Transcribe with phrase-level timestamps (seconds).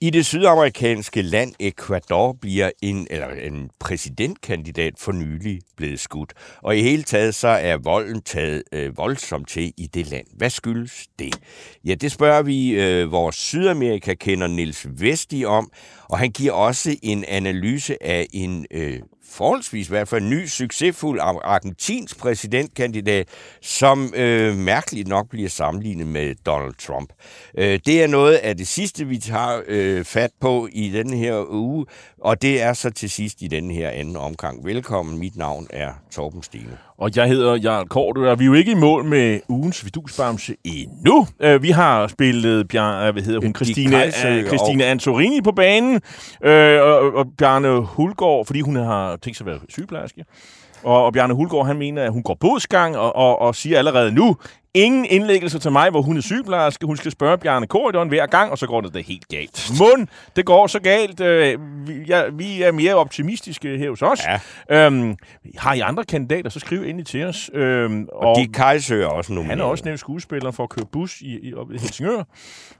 [0.00, 6.32] I det sydamerikanske land Ecuador bliver en, eller en præsidentkandidat for nylig blevet skudt.
[6.62, 10.26] Og i hele taget så er volden taget øh, voldsomt til i det land.
[10.36, 11.36] Hvad skyldes det?
[11.84, 15.70] Ja, det spørger vi øh, vores Sydamerika-kender Nils Vesti om,
[16.08, 21.20] og han giver også en analyse af en øh, forholdsvis i hvert fald ny, succesfuld
[21.22, 23.28] argentinsk præsidentkandidat,
[23.62, 27.12] som øh, mærkeligt nok bliver sammenlignet med Donald Trump.
[27.58, 31.50] Øh, det er noget af det sidste, vi tager øh, fat på i denne her
[31.50, 31.86] uge,
[32.26, 34.64] og det er så til sidst i denne her anden omgang.
[34.64, 36.78] Velkommen, mit navn er Torben Stine.
[36.96, 40.56] Og jeg hedder Jarl Kort, og vi er jo ikke i mål med ugens vidusbamse
[40.64, 41.26] endnu.
[41.44, 44.90] Uh, vi har spillet Bjarne, hvad hedder hun, Christine, uh, Christine og...
[44.90, 45.94] Antorini på banen,
[46.44, 46.50] uh,
[46.82, 50.24] og, og Bjarne Hulgaard, fordi hun har tænkt sig at være sygeplejerske.
[50.82, 54.12] Og, og Bjarne Hulgaard, han mener, at hun går bodsgang og, og, og siger allerede
[54.12, 54.36] nu,
[54.76, 56.86] ingen indlæggelser til mig, hvor hun er sygeplejerske.
[56.86, 59.70] Hun skal spørge Bjarne Korydon hver gang, og så går det da helt galt.
[59.78, 61.20] Mund, det går så galt.
[61.20, 64.20] Øh, vi, ja, vi er mere optimistiske her hos os.
[64.68, 64.86] Ja.
[64.86, 65.16] Øhm,
[65.58, 67.50] har I andre kandidater, så skriv ind til os.
[67.54, 69.50] Øhm, og, og Dick Kajsø er også nomineret.
[69.50, 72.22] Han er også nævnt skuespiller for at køre bus i, i, i Helsingør.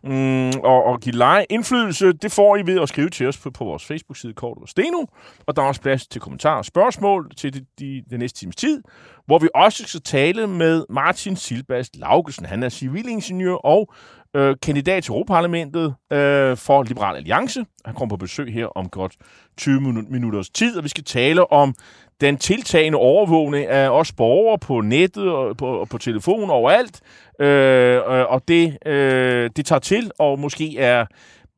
[0.05, 3.51] Mm, og, og give lege indflydelse, det får I ved at skrive til os på,
[3.51, 5.05] på vores Facebook-side Kort og Steno.
[5.47, 8.57] Og der er også plads til kommentarer og spørgsmål til de, de, de næste times
[8.57, 8.83] tid
[9.27, 12.47] hvor vi også skal tale med Martin Silbast Laugesen.
[12.47, 13.93] Han er civilingeniør og
[14.37, 17.65] øh, kandidat til Europaparlamentet øh, for Liberal Alliance.
[17.85, 19.15] Han kommer på besøg her om godt
[19.57, 21.75] 20 minutters tid, og vi skal tale om
[22.21, 27.01] den tiltagende overvågning af os borgere på nettet og på, og på telefon overalt.
[27.41, 31.07] Øh, øh, og det, øh, det tager til, og måske er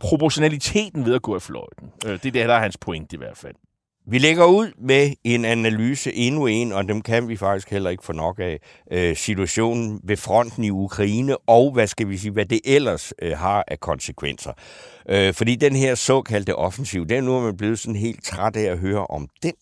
[0.00, 1.93] proportionaliteten ved at gå i fløjten.
[2.06, 3.55] Øh, det er det, der er hans point i hvert fald.
[4.11, 8.05] Vi lægger ud med en analyse, endnu en, og dem kan vi faktisk heller ikke
[8.05, 8.61] få nok af,
[8.93, 13.39] øh, situationen ved fronten i Ukraine, og hvad skal vi sige, hvad det ellers øh,
[13.39, 14.53] har af konsekvenser.
[15.09, 18.73] Øh, fordi den her såkaldte offensiv, den nu er man blevet sådan helt træt af
[18.73, 19.53] at høre om den.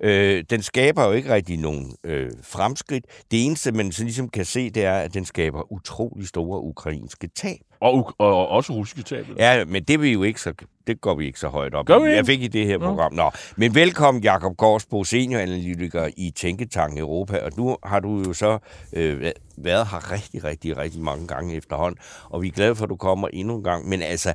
[0.00, 3.04] Øh, den skaber jo ikke rigtig nogen øh, fremskridt.
[3.30, 7.28] Det eneste, man så ligesom kan se, det er, at den skaber utrolig store ukrainske
[7.36, 7.60] tab.
[7.84, 9.24] Og, og, og også russiske.
[9.38, 10.52] Ja, men det, vil jo ikke så,
[10.86, 11.86] det går vi ikke så højt op.
[11.86, 13.12] Gør vi Jeg fik i det her program.
[13.12, 13.30] Nå.
[13.56, 17.38] Men velkommen, Jakob Gårdsbo, senioranalytiker i Tænketanken Europa.
[17.38, 18.58] Og nu har du jo så
[18.92, 22.00] øh, været her rigtig, rigtig, rigtig mange gange efterhånden.
[22.24, 23.88] Og vi er glade for, at du kommer endnu en gang.
[23.88, 24.34] Men altså,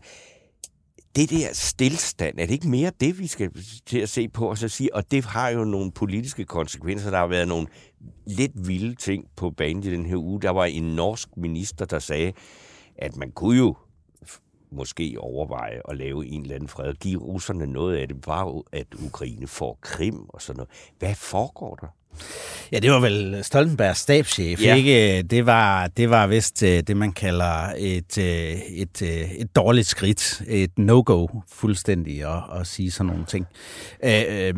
[1.15, 3.49] det der stillstand, er det ikke mere det, vi skal
[3.85, 7.09] til at se på og så sige, og det har jo nogle politiske konsekvenser.
[7.09, 7.67] Der har været nogle
[8.27, 10.41] lidt vilde ting på banen i den her uge.
[10.41, 12.33] Der var en norsk minister, der sagde,
[13.01, 13.75] at man kunne jo
[14.71, 18.87] måske overveje at lave en eller anden fred, give russerne noget af det, bare at
[19.05, 20.69] Ukraine får Krim og sådan noget.
[20.99, 21.87] Hvad foregår der?
[22.71, 24.75] Ja, det var vel Stoltenbergs stabschef, ja.
[24.75, 25.21] ikke?
[25.21, 29.55] Det var, det var vist øh, det, man kalder et, øh, et, et, øh, et
[29.55, 33.47] dårligt skridt, et no-go fuldstændig at, at sige sådan nogle ting.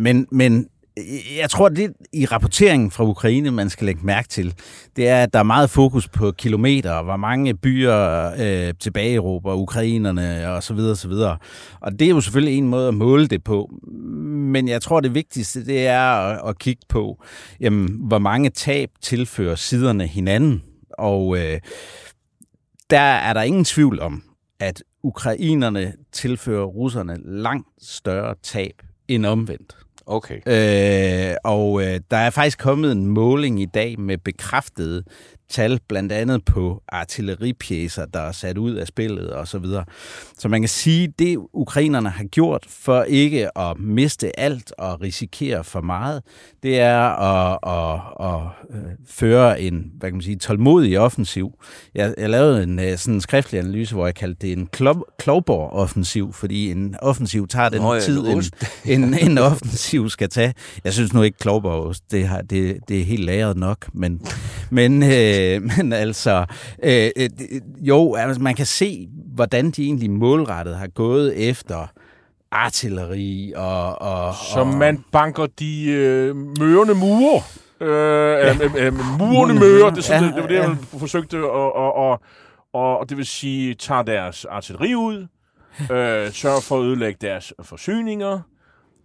[0.02, 0.68] Men, men
[1.02, 4.54] Øh, jeg tror, at det i rapporteringen fra Ukraine, man skal lægge mærke til,
[4.96, 9.54] det er, at der er meget fokus på kilometer, hvor mange byer øh, tilbage Europa,
[9.54, 11.38] ukrainerne og så videre, og så videre.
[11.80, 13.72] Og det er jo selvfølgelig en måde at måle det på.
[14.54, 17.24] Men jeg tror, det vigtigste, det er at, at kigge på,
[17.60, 20.64] jamen, hvor mange tab tilfører siderne hinanden.
[20.98, 21.60] Og øh,
[22.90, 24.24] der er der ingen tvivl om,
[24.60, 29.81] at ukrainerne tilfører russerne langt større tab end omvendt.
[30.06, 30.40] Okay.
[30.48, 35.04] Øh, og øh, der er faktisk kommet en måling i dag med bekræftede
[35.52, 39.86] tal, blandt andet på artilleripjæser, der er sat ud af spillet og så videre.
[40.38, 45.64] Så man kan sige, det ukrainerne har gjort for ikke at miste alt og risikere
[45.64, 46.24] for meget,
[46.64, 51.52] det er at, at, at, at øh, føre en hvad kan man sige, tålmodig offensiv.
[51.96, 54.68] Jeg, jeg lavede en øh, sådan en skriftlig analyse, hvor jeg kaldte det en
[55.20, 58.44] Klovborg-offensiv, fordi en offensiv tager den Nå, ja, tid, en,
[59.04, 60.54] en, en offensiv skal tage.
[60.84, 64.22] Jeg synes nu ikke, Klovborg det, har, det, det er helt lagret nok, men,
[64.70, 66.46] men øh, Øh, men altså,
[66.84, 67.30] øh, øh,
[67.80, 71.88] jo, altså, man kan se, hvordan de egentlig målrettet har gået efter
[72.52, 74.02] artilleri og...
[74.02, 77.42] og Så og, man banker de øh, mørende mure.
[77.82, 78.54] Øh, ja.
[78.54, 80.68] øh, øh, murene mører, det, ja, det, det var det, ja.
[80.68, 82.22] man forsøgte, og, og, og,
[82.74, 85.28] og det vil sige, tager deres artilleri ud,
[85.80, 88.40] øh, sørger for at ødelægge deres forsyninger,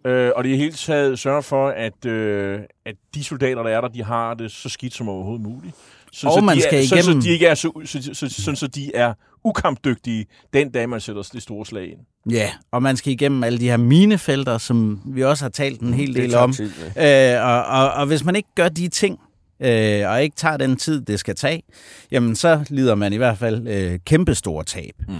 [0.06, 3.80] øh, og det er helt taget sørger for, at, øh, at de soldater, der er
[3.80, 5.74] der, de har det så skidt som overhovedet muligt.
[6.16, 8.02] Så, Og så man de skal er, så, igennem- så, de ikke er så, så,
[8.02, 9.12] så, så, så, så de er
[9.44, 12.32] ukampdygtige den dag, man sætter det store slag ind.
[12.32, 15.94] Ja, og man skal igennem alle de her minefelter, som vi også har talt en
[15.94, 16.52] hel Det del om.
[16.52, 16.70] tid.
[16.98, 19.18] Øh, og, og, og hvis man ikke gør de ting,
[19.60, 21.62] øh, og ikke tager den tid, det skal tage,
[22.10, 24.94] jamen så lider man i hvert fald øh, kæmpestore tab.
[25.08, 25.14] Mm.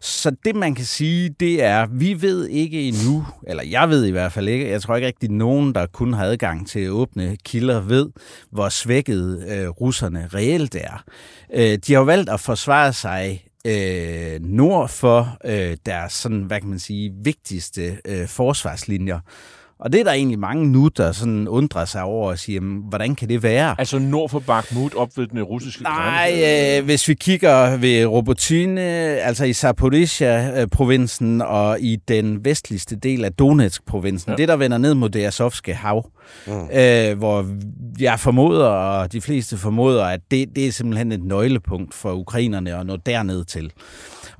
[0.00, 4.10] Så det man kan sige, det er, vi ved ikke endnu, eller jeg ved i
[4.10, 7.80] hvert fald ikke, jeg tror ikke rigtig nogen, der kun har adgang til åbne kilder,
[7.80, 8.08] ved,
[8.50, 11.04] hvor svækket øh, russerne reelt er.
[11.54, 16.60] Øh, de har jo valgt at forsvare sig øh, nord for øh, deres sådan, hvad
[16.60, 19.20] kan man sige, vigtigste øh, forsvarslinjer.
[19.80, 22.82] Og det er der egentlig mange nu, der sådan undrer sig over og siger, jamen,
[22.88, 23.74] hvordan kan det være?
[23.78, 26.78] Altså nord for Bakhmut, op ved den russiske Nej, grænse.
[26.78, 33.32] øh, hvis vi kigger ved Robotine, altså i Zaporizhia-provinsen og i den vestligste del af
[33.32, 34.32] Donetsk-provinsen, Ja.
[34.32, 34.36] ja.
[34.36, 36.10] det der vender ned mod det Azovske hav,
[36.46, 36.52] mm.
[36.52, 37.46] øh, hvor
[38.00, 42.76] jeg formoder, og de fleste formoder, at det, det er simpelthen et nøglepunkt for ukrainerne
[42.80, 43.72] at nå derned til.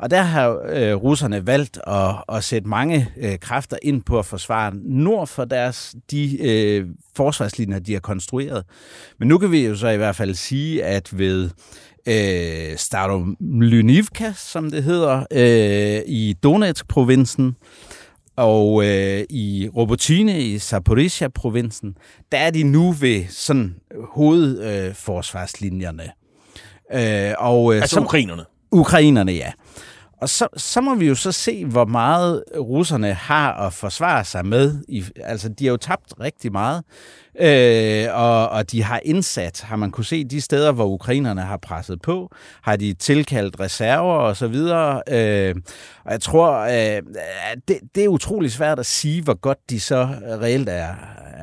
[0.03, 4.27] Og der har øh, russerne valgt at, at sætte mange øh, kræfter ind på at
[4.27, 6.87] forsvare nord for deres de øh,
[7.17, 8.65] forsvarslinjer, de har konstrueret.
[9.19, 11.51] Men nu kan vi jo så i hvert fald sige, at ved
[12.07, 17.57] øh, Staromlynivka, som det hedder, øh, i Donetsk-provinsen,
[18.37, 21.97] og øh, i Robotine i Zaporizhia-provinsen,
[22.33, 23.75] der er de nu ved sådan
[24.15, 24.89] hovedforsvarslinjerne.
[24.89, 26.03] Øh, forsvarslinjerne.
[27.29, 28.45] øh, og, øh, Altså så- ukrainerne.
[28.73, 29.53] Ukrainerne, ja.
[30.21, 34.47] Og så, så må vi jo så se, hvor meget russerne har at forsvare sig
[34.47, 34.85] med.
[34.89, 36.83] I, altså, de har jo tabt rigtig meget,
[37.41, 41.57] øh, og, og de har indsat, har man kunne se, de steder, hvor ukrainerne har
[41.57, 42.33] presset på,
[42.63, 45.03] har de tilkaldt reserver og så videre.
[45.09, 45.55] Øh,
[46.05, 47.03] og jeg tror, øh,
[47.53, 50.95] at det, det er utrolig svært at sige, hvor godt de så reelt er,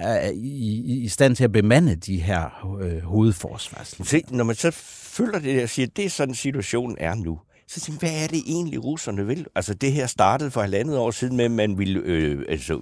[0.01, 4.09] er i, i- i stand til at bemande de her øh, hovedforsvarslinjer.
[4.09, 4.71] Se, når man så
[5.17, 8.23] følger det og siger, at det er sådan situationen er nu, så tænker jeg, hvad
[8.23, 9.45] er det egentlig, russerne vil?
[9.55, 12.79] Altså, det her startede for halvandet år siden med, at man ville øh, altså,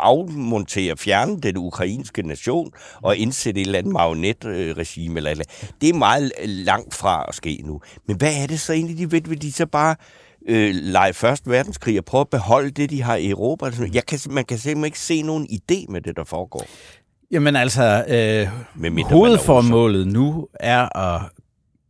[0.00, 2.72] afmontere, fjerne den ukrainske nation
[3.02, 5.16] og indsætte et eller andet marionetregime.
[5.16, 5.44] Eller, eller.
[5.80, 7.80] Det er meget langt fra at ske nu.
[8.06, 9.30] Men hvad er det så egentlig, de vil?
[9.30, 9.96] Vil de så bare
[10.48, 13.72] øh, lege første verdenskrig og prøve at beholde det, de har i Europa?
[13.92, 16.66] Jeg kan, man kan simpelthen ikke se nogen idé med det, der foregår.
[17.30, 21.22] Jamen altså, øh, Med mindre hovedformålet nu er at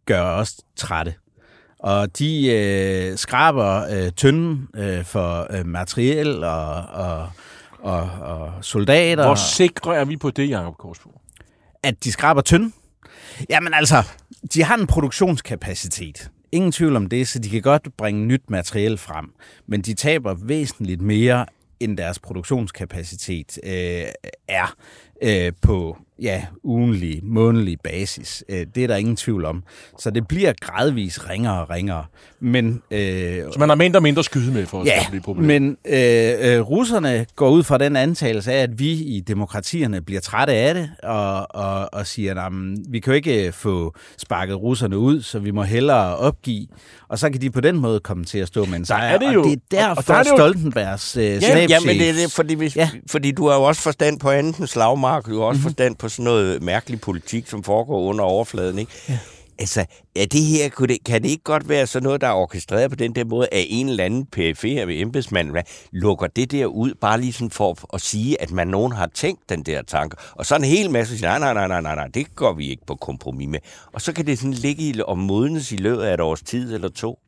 [0.06, 1.14] gøre os trætte.
[1.86, 7.30] Og de øh, skraber øh, tynden øh, for øh, materiel og, og,
[7.78, 9.26] og, og soldater.
[9.26, 11.20] Hvor sikre er vi på det, Jacob Korsbo?
[11.82, 12.74] At de skraber tynden?
[13.50, 14.02] Jamen altså,
[14.54, 16.30] de har en produktionskapacitet.
[16.52, 19.32] Ingen tvivl om det, så de kan godt bringe nyt materiel frem.
[19.66, 21.46] Men de taber væsentligt mere,
[21.80, 24.04] end deres produktionskapacitet øh,
[24.48, 24.74] er
[25.22, 28.44] øh, på ja, ugenlig, månedlig basis.
[28.48, 29.62] Øh, det er der ingen tvivl om.
[29.98, 32.04] Så det bliver gradvist ringere og ringere.
[32.40, 35.46] Men øh, Så man har mindre og mindre skyde med for at Ja, det problem.
[35.46, 40.20] men øh, øh, russerne går ud fra den antagelse af, at vi i demokratierne bliver
[40.20, 42.52] trætte af det, og, og, og siger, at
[42.88, 46.66] vi kan jo ikke få sparket russerne ud, så vi må hellere opgive.
[47.08, 49.02] Og så kan de på den måde komme til at stå med en sejr.
[49.14, 51.22] er det jo- og det er og- og derfor, der er det jo- Stoltenbergs øh,
[51.24, 51.30] Ja,
[51.68, 52.90] ja, men det er det, fordi, hvis, ja.
[53.11, 55.42] Fordi du har jo også forstand på anden slagmark, du har Mhm.
[55.42, 55.62] også mm-hmm.
[55.70, 58.92] forstand på sådan noget mærkelig politik, som foregår under overfladen, ikke?
[59.08, 59.18] Ja.
[59.58, 59.84] Altså,
[60.16, 62.90] er det her, kunne det, kan det ikke godt være sådan noget, der er orkestreret
[62.90, 66.66] på den der måde, at en eller anden PF'er ved embedsmanden hvad, lukker det der
[66.66, 70.16] ud, bare lige sådan for at sige, at man nogen har tænkt den der tanke,
[70.32, 72.70] og så en hel masse siger, nej, nej, nej, nej, nej, nej, det går vi
[72.70, 73.58] ikke på kompromis med.
[73.92, 76.75] Og så kan det sådan ligge i, og modnes i løbet af et års tid
[76.75, 77.18] eller to.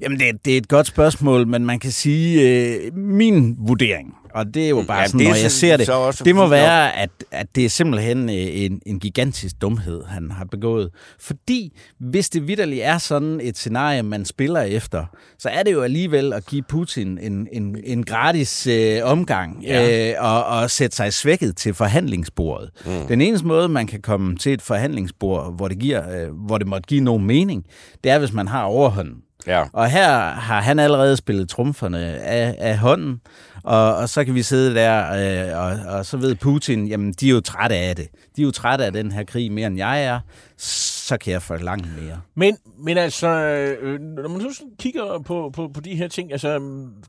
[0.00, 4.54] Jamen, det, det er et godt spørgsmål, men man kan sige, øh, min vurdering, og
[4.54, 6.46] det er jo bare Ja, sådan, det når jeg ser det, så også det må
[6.46, 10.90] være, at, at det er simpelthen øh, en, en gigantisk dumhed, han har begået.
[11.20, 15.04] Fordi hvis det vidderligt er sådan et scenarie, man spiller efter,
[15.38, 20.10] så er det jo alligevel at give Putin en, en, en gratis øh, omgang ja.
[20.10, 22.70] øh, og, og sætte sig svækket til forhandlingsbordet.
[22.86, 23.06] Mm.
[23.08, 26.66] Den eneste måde, man kan komme til et forhandlingsbord, hvor det, giver, øh, hvor det
[26.66, 27.64] måtte give nogen mening,
[28.04, 29.14] det er, hvis man har overhånden.
[29.48, 29.64] Ja.
[29.72, 33.20] Og her har han allerede spillet trumferne af, af hånden,
[33.64, 35.12] og, og så kan vi sidde der,
[35.52, 38.08] øh, og, og så ved Putin, jamen de er jo trætte af det.
[38.36, 40.20] De er jo trætte af den her krig mere end jeg er,
[40.58, 42.20] så kan jeg forlange mere.
[42.34, 46.32] Men, men altså, øh, når man så sådan kigger på, på, på de her ting,
[46.32, 46.48] altså,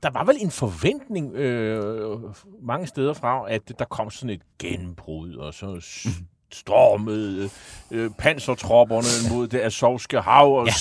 [0.04, 1.84] der var vel en forventning øh,
[2.64, 6.08] mange steder fra, at der kom sådan et gennembrud, og så s-
[6.54, 7.50] stormede
[7.92, 10.74] øh, pansertropperne mod det azovske hav, og, ja.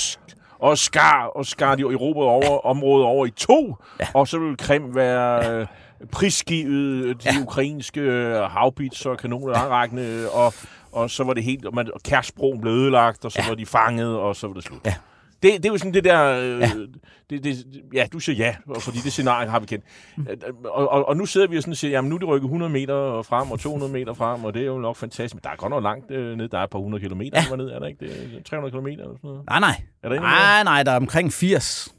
[0.59, 4.07] Og skar, og skar de Europa over, området over i to, ja.
[4.15, 5.67] og så ville Krim være øh,
[6.13, 7.43] prisgivet de ja.
[7.43, 10.55] ukrainske øh, havbits og kanoner rækkende, og,
[10.93, 13.49] og så var det helt, og, man, og Kærsbroen blev ødelagt, og så ja.
[13.49, 14.81] var de fanget, og så var det slut.
[14.85, 14.95] Ja.
[15.43, 16.25] Det, det er jo sådan det der...
[16.25, 16.71] Øh, ja.
[17.31, 17.57] Det, det,
[17.95, 19.85] ja, du siger ja, fordi det scenarie har vi kendt.
[20.65, 22.47] Og, og, og nu sidder vi og sådan og siger, jamen nu er de rykket
[22.47, 25.35] 100 meter frem og 200 meter frem, og det er jo nok fantastisk.
[25.35, 26.49] Men der er godt nok langt øh, ned.
[26.49, 27.57] Der er et par 100 kilometer ja.
[27.57, 28.07] ned, er der ikke?
[28.07, 29.47] Det er 300 kilometer eller sådan noget.
[29.47, 29.83] Nej, nej.
[30.03, 31.95] Er der nej, nej, der er omkring 80.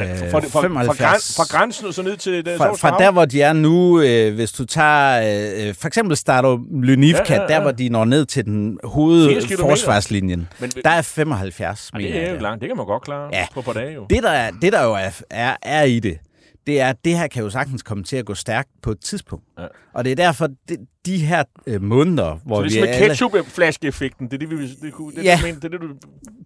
[0.00, 2.98] Det fra, fra, fra, fra, græn, fra grænsen og så ned til det fra, fra
[2.98, 7.34] der, hvor de er nu, øh, hvis du tager øh, for eksempel Staro Lynivka, ja,
[7.34, 7.48] ja, ja.
[7.48, 12.12] der hvor de når ned til den hovedforsvarslinjen, Men, der er 75 meter.
[12.12, 13.46] Det er jo langt, det kan man godt klare ja.
[13.54, 14.06] på et par dage jo.
[14.10, 16.18] Det der, er, det der jo er, er, er i det,
[16.66, 19.00] det er, at det her kan jo sagtens komme til at gå stærkt på et
[19.00, 19.44] tidspunkt.
[19.58, 19.66] Ja.
[19.94, 23.08] Og det er derfor, det, de her øh, måneder, hvor vi Så det er vi
[23.08, 25.88] ketchup-flaske-effekten, det er det, vi, det, det, ja, det, det, det, du...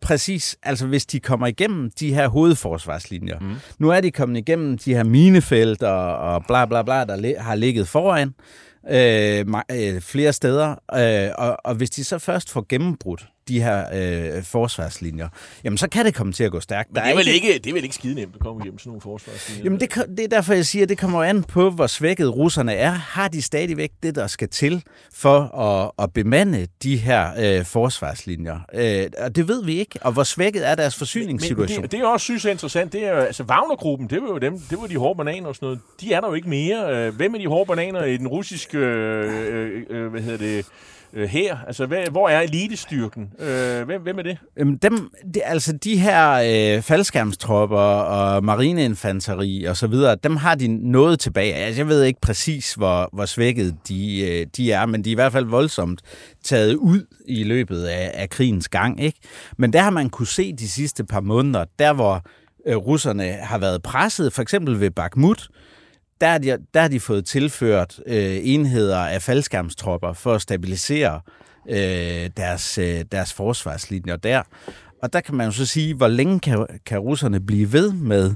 [0.00, 0.56] præcis.
[0.62, 3.38] Altså, hvis de kommer igennem de her hovedforsvarslinjer.
[3.38, 3.54] Mm.
[3.78, 7.42] Nu er de kommet igennem de her minefelt og, og bla bla bla, der li-
[7.42, 8.34] har ligget foran
[8.90, 10.70] øh, øh, flere steder.
[10.94, 13.85] Øh, og, og hvis de så først får gennembrudt de her
[14.37, 15.28] øh, forsvarslinjer,
[15.64, 16.93] jamen så kan det komme til at gå stærkt.
[16.93, 18.90] Men det er, vel ikke, det er vel ikke skide nemt at komme igennem sådan
[18.90, 19.64] nogle forsvarslinjer?
[19.64, 22.75] Jamen det, det er derfor, jeg siger, at det kommer an på, hvor svækket russerne
[22.75, 22.90] er.
[22.90, 24.83] Har de stadigvæk det, der skal til
[25.14, 28.61] for at, at bemande de her øh, forsvarslinjer?
[28.75, 29.99] Øh, og det ved vi ikke.
[30.02, 31.69] Og hvor svækket er deres forsyningssituation?
[31.69, 34.23] Men, men det, det, jeg også synes er interessant, det er jo, altså Wagner-gruppen, det
[34.23, 35.81] var jo dem, det var de hårde bananer og sådan noget.
[36.00, 37.07] De er der jo ikke mere.
[37.07, 40.67] Øh, hvem er de hårde bananer i den russiske, øh, øh, hvad hedder det,
[41.12, 41.57] øh, her?
[41.67, 43.33] Altså, hvad, hvor er elitestyrken?
[43.38, 44.38] Øh, hvem, hvem er det?
[44.59, 46.33] Jamen, dem, det, altså, de her
[46.77, 51.55] øh, faldskærmstropper og marineinfanteri og så videre, dem har de noget tilbage.
[51.55, 55.12] Altså, jeg ved ikke præcis, hvor, hvor svækket de, øh, de er, men de er
[55.12, 56.00] i hvert fald voldsomt
[56.45, 59.03] taget ud i løbet af, af krigens gang.
[59.03, 59.19] Ikke?
[59.57, 62.23] Men der har man kunne se de sidste par måneder, der hvor
[62.67, 65.49] øh, russerne har været presset, for eksempel ved Bakhmut,
[66.20, 71.20] der har de, der har de fået tilført øh, enheder af faldskærmstropper for at stabilisere
[71.68, 74.42] øh, deres, øh, deres forsvarslinjer der.
[75.02, 78.34] Og der kan man jo så sige, hvor længe kan, kan russerne blive ved med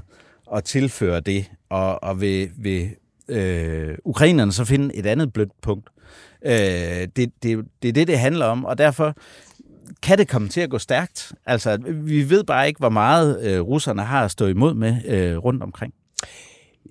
[0.55, 2.89] at tilføre det, og, og vil, vil
[3.27, 5.89] øh, ukrainerne så finde et andet blødt punkt.
[6.45, 6.53] Øh,
[7.15, 9.15] det, det, det er det, det handler om, og derfor
[10.01, 11.33] kan det komme til at gå stærkt.
[11.45, 15.37] Altså, vi ved bare ikke, hvor meget øh, russerne har at stå imod med øh,
[15.37, 15.93] rundt omkring.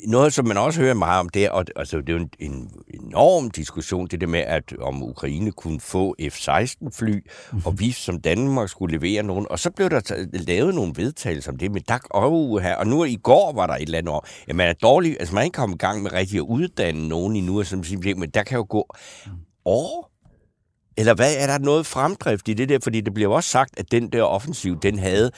[0.07, 2.31] Noget, som man også hører meget om, det er, og, altså, det er jo en,
[2.39, 7.63] en enorm diskussion, det der med, at om Ukraine kunne få F-16-fly, mm-hmm.
[7.65, 9.47] og vi som Danmark skulle levere nogen.
[9.51, 12.77] Og så blev der lavet nogle vedtagelser om det med DAC og her.
[12.77, 14.27] Og nu i går var der et eller andet år.
[14.49, 17.09] Ja, man er dårlig, altså man er ikke kommet i gang med rigtig at uddanne
[17.09, 18.87] nogen endnu, som siger, men der kan jo gå
[19.65, 20.13] år
[20.97, 22.79] eller hvad, er der noget fremdrift i det der?
[22.83, 25.31] Fordi det bliver også sagt, at den der offensiv, den havde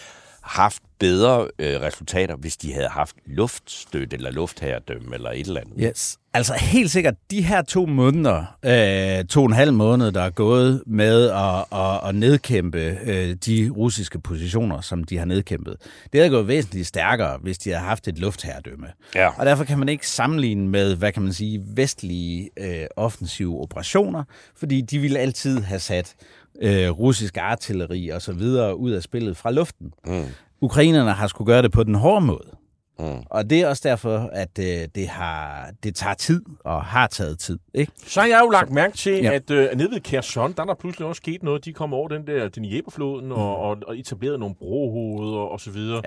[0.44, 5.74] haft bedre øh, resultater, hvis de havde haft luftstøtte eller luftherredømme eller et eller andet.
[5.80, 6.18] Yes.
[6.34, 10.30] Altså helt sikkert, de her to måneder, øh, to og en halv måned, der er
[10.30, 15.76] gået med at, at, at nedkæmpe øh, de russiske positioner, som de har nedkæmpet,
[16.12, 18.86] det havde gået væsentligt stærkere, hvis de havde haft et luftherredømme.
[19.14, 19.28] Ja.
[19.38, 24.24] Og derfor kan man ikke sammenligne med, hvad kan man sige, vestlige øh, offensive operationer,
[24.56, 26.14] fordi de ville altid have sat
[26.62, 29.92] øh, russisk artilleri og så videre ud af spillet fra luften.
[30.06, 30.24] Mm.
[30.60, 32.56] Ukrainerne har skulle gøre det på den hårde måde.
[32.98, 33.22] Mm.
[33.30, 37.38] Og det er også derfor, at øh, det, har, det tager tid, og har taget
[37.38, 37.58] tid.
[37.74, 37.92] Ikke?
[38.06, 39.32] Så har jeg jo lagt mærke til, ja.
[39.32, 41.64] at øh, nede ved Kherson, der er der pludselig også sket noget.
[41.64, 43.32] De kom over den der Dnieperfloden mm.
[43.32, 46.02] og, og, og etablerede nogle brohoveder og så videre.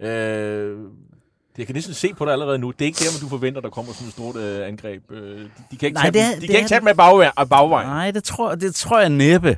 [0.00, 0.08] Ja.
[0.08, 0.78] Øh,
[1.58, 2.70] jeg kan næsten se på dig allerede nu.
[2.70, 5.02] Det er ikke der, du forventer, der kommer sådan et stort øh, angreb.
[5.10, 6.84] Øh, de, de kan ikke Nej, tage, det er, de det kan ikke tage det.
[6.84, 7.32] med bagvejen.
[7.50, 7.88] bagvejen.
[7.88, 9.48] Nej, det tror, det tror jeg næppe.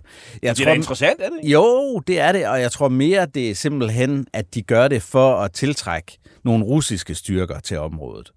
[0.43, 1.53] Jeg det er tror, interessant, er det ikke?
[1.53, 5.03] Jo, det er det, og jeg tror mere, det er simpelthen, at de gør det
[5.03, 8.33] for at tiltrække nogle russiske styrker til området.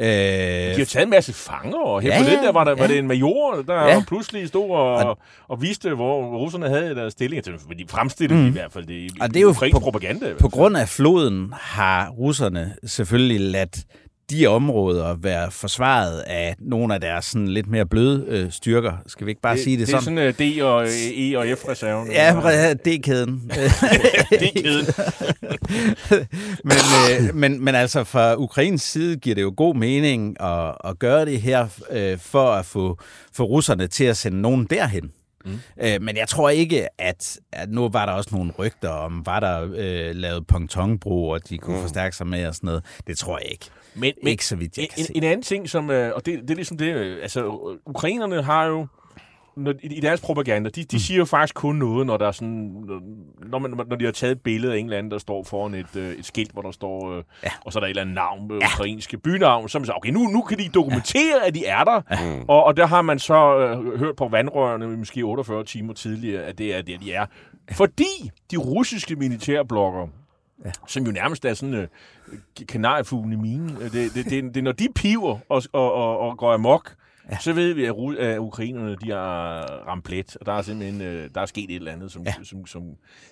[0.00, 2.80] Øh, de har taget en masse fanger, og her ja, på der var, der, ja.
[2.80, 4.02] var det en major, der ja.
[4.06, 7.44] pludselig stod og, og, og viste, hvor russerne havde deres stilling.
[7.44, 7.52] De
[7.88, 8.48] fremstillede mm.
[8.48, 10.34] i hvert fald det, og det er jo på, propaganda.
[10.40, 13.78] På grund af floden har russerne selvfølgelig ladt
[14.30, 18.92] de områder være forsvaret af nogle af deres sådan lidt mere bløde øh, styrker.
[19.06, 20.16] Skal vi ikke bare det, sige det, det sådan?
[20.16, 22.12] Det er sådan D og E og F-reserven.
[22.12, 23.50] Ja, D-kæden.
[24.42, 24.86] D-kæden.
[26.70, 26.78] men,
[27.10, 31.24] øh, men, men altså fra Ukrains side giver det jo god mening at, at gøre
[31.24, 32.98] det her øh, for at få,
[33.32, 35.10] få russerne til at sende nogen derhen.
[35.44, 35.58] Mm.
[35.82, 39.40] Øh, men jeg tror ikke, at, at nu var der også nogle rygter om, var
[39.40, 41.82] der øh, lavet pontonbro, og de kunne mm.
[41.82, 42.84] forstærke sig med og sådan noget.
[43.06, 43.70] Det tror jeg ikke.
[43.96, 46.50] Men, men ikke så vidt jeg en, en anden ting, som, øh, og det, det
[46.50, 47.46] er ligesom det, øh, altså
[47.86, 48.86] ukrainerne har jo
[49.56, 52.32] når, i, i deres propaganda, de, de siger jo faktisk kun noget, når der er
[52.32, 52.84] sådan,
[53.46, 55.74] når, man, når de har taget et billede af en eller anden, der står foran
[55.74, 57.48] et, øh, et skilt, hvor der står, øh, ja.
[57.64, 60.10] og så er der et eller andet navn, øh, ukrainske bynavn, så man siger, okay,
[60.10, 61.48] nu, nu kan de dokumentere, ja.
[61.48, 62.38] at de er der, ja.
[62.48, 66.58] og, og der har man så øh, hørt på vandrørene, måske 48 timer tidligere, at
[66.58, 67.26] det er der, de er.
[67.72, 70.08] Fordi de russiske militærblokker,
[70.64, 70.70] ja.
[70.88, 71.88] som jo nærmest er sådan øh,
[72.68, 76.38] kanariefuglen i minen, det, det, det, det, det, når de piver og, og, og, og
[76.38, 76.94] går amok,
[77.30, 77.38] ja.
[77.38, 81.00] så ved vi, at, ru- at ukrainerne de har ramt plet, og der er simpelthen
[81.00, 82.12] øh, der er sket et eller andet.
[82.12, 82.34] Som, ja.
[82.42, 82.82] som, som,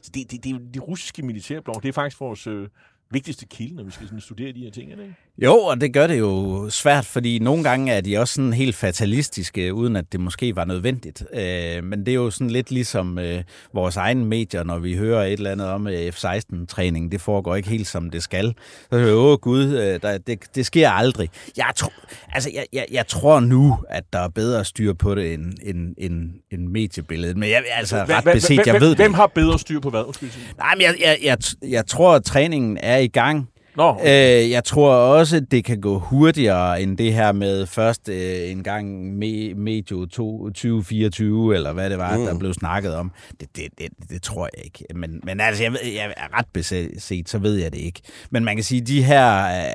[0.02, 2.68] så det, det, det, de russiske militærblokke, det er faktisk vores øh,
[3.14, 5.14] vigtigste kilde, når vi skal sådan studere de her ting, er det ikke?
[5.42, 8.74] Jo, og det gør det jo svært, fordi nogle gange er de også sådan helt
[8.74, 11.24] fatalistiske, uden at det måske var nødvendigt.
[11.34, 13.42] Øh, men det er jo sådan lidt ligesom øh,
[13.72, 17.12] vores egne medier, når vi hører et eller andet om øh, F-16-træning.
[17.12, 18.54] Det foregår ikke helt som det skal.
[18.90, 21.30] Så er åh gud, øh, der, det, det sker aldrig.
[21.56, 21.90] Jeg, tro,
[22.32, 25.94] altså, jeg, jeg, jeg tror nu, at der er bedre styr på det end, end,
[25.98, 27.36] end, end mediebilledet.
[27.36, 28.96] Men jeg altså ret beset, jeg ved det.
[28.96, 30.28] Hvem har bedre styr på hvad?
[30.58, 31.38] Nej, men jeg, jeg, jeg,
[31.70, 33.48] jeg tror, at træningen er i gang.
[33.76, 34.00] Nå.
[34.06, 38.62] Øh, jeg tror også, det kan gå hurtigere end det her med først øh, en
[38.62, 42.24] gang me, medio 2024, eller hvad det var, mm.
[42.24, 43.12] der blev snakket om.
[43.40, 44.84] Det, det, det, det tror jeg ikke.
[44.94, 48.00] Men, men altså, jeg, jeg er ret beset, så ved jeg det ikke.
[48.30, 49.26] Men man kan sige, at de her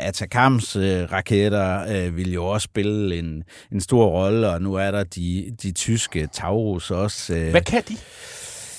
[0.07, 5.03] Atacams-raketter øh, øh, vil jo også spille en, en stor rolle, og nu er der
[5.03, 7.33] de, de tyske Taurus også.
[7.33, 7.51] Øh.
[7.51, 7.97] Hvad kan de?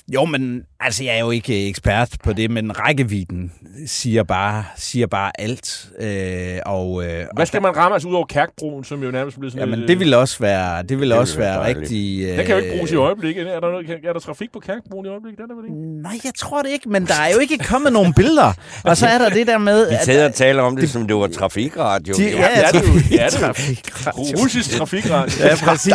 [0.08, 3.52] Jo, men altså, jeg er jo ikke ekspert på det, men rækkevidden
[3.86, 5.88] siger bare, siger bare alt.
[6.00, 9.50] Øh, og, øh, Hvad skal man ramme altså ud over Kærkbroen, som jo nærmest bliver
[9.50, 12.22] sådan Jamen, det vil også være, det vil det også være rigtig...
[12.22, 13.48] Øh, det kan jo ikke bruges i øjeblikket.
[13.48, 15.38] Er der, noget, er der trafik på Kærkbroen i øjeblikket?
[15.38, 16.02] Der, der, ikke?
[16.02, 18.52] Nej, jeg tror det ikke, men der er jo ikke kommet nogen billeder.
[18.84, 19.90] Og så er der det der med...
[19.90, 22.14] Vi tager og taler om det, det, som det var trafikradio.
[22.14, 24.42] De, ja, ja, ja, det, ja, trafikradio.
[24.42, 25.46] Russisk trafikradio.
[25.46, 25.94] Ja, præcis.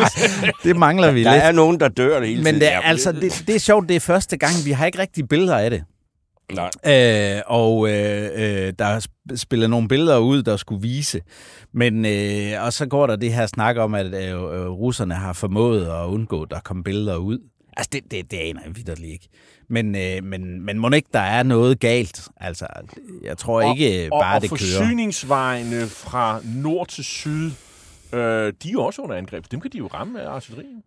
[0.63, 1.41] Det mangler vi der lidt.
[1.41, 3.89] Der er nogen, der dør det hele Men det er, altså, det, det er sjovt,
[3.89, 5.83] det er første gang, vi har ikke rigtig billeder af det.
[6.53, 6.69] Nej.
[6.85, 11.21] Øh, og øh, øh, der spiller nogle billeder ud, der skulle vise.
[11.73, 15.33] Men, øh, og så går der det her snak om, at øh, øh, russerne har
[15.33, 17.39] formået at undgå, at der kommer billeder ud.
[17.77, 19.27] Altså, det, det, det aner jeg vidderligt ikke.
[19.69, 22.27] Men, øh, men, men må ikke, der er noget galt?
[22.37, 22.67] Altså,
[23.23, 24.79] jeg tror og, ikke bare, og, og det kører.
[24.79, 27.51] Og forsyningsvejene fra nord til syd,
[28.13, 29.45] øh, de er jo også under angreb.
[29.51, 30.83] Dem kan de jo ramme af artillerien.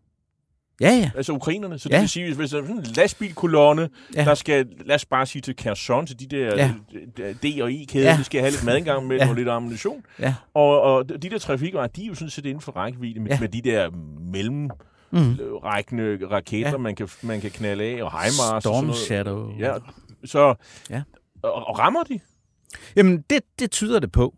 [0.80, 1.10] Ja, ja.
[1.16, 1.78] Altså ukrainerne.
[1.78, 4.24] Så det vil sige, hvis der er sådan en lastbilkolonne, ja.
[4.24, 6.72] der skal, lad os bare sige til Kherson, til de der ja.
[7.32, 8.16] D og E-kæder, ja.
[8.16, 9.28] de skal have lidt mad engang med ja.
[9.28, 10.02] og lidt ammunition.
[10.18, 10.34] Ja.
[10.54, 13.40] Og, og de der trafikveje, de er jo sådan set inden for rækkevidde med, ja.
[13.40, 13.90] med de der
[14.32, 14.70] mellem
[15.10, 15.36] mm.
[15.64, 16.76] rækkende raketter, ja.
[16.76, 18.96] man, kan, man kan knalde af, og HIMARS Storm og sådan noget.
[18.96, 19.58] Shadow.
[19.58, 19.74] Ja,
[20.24, 20.54] så,
[20.90, 21.02] ja.
[21.42, 22.20] Og, og rammer de?
[22.96, 24.34] Jamen, det, det tyder det på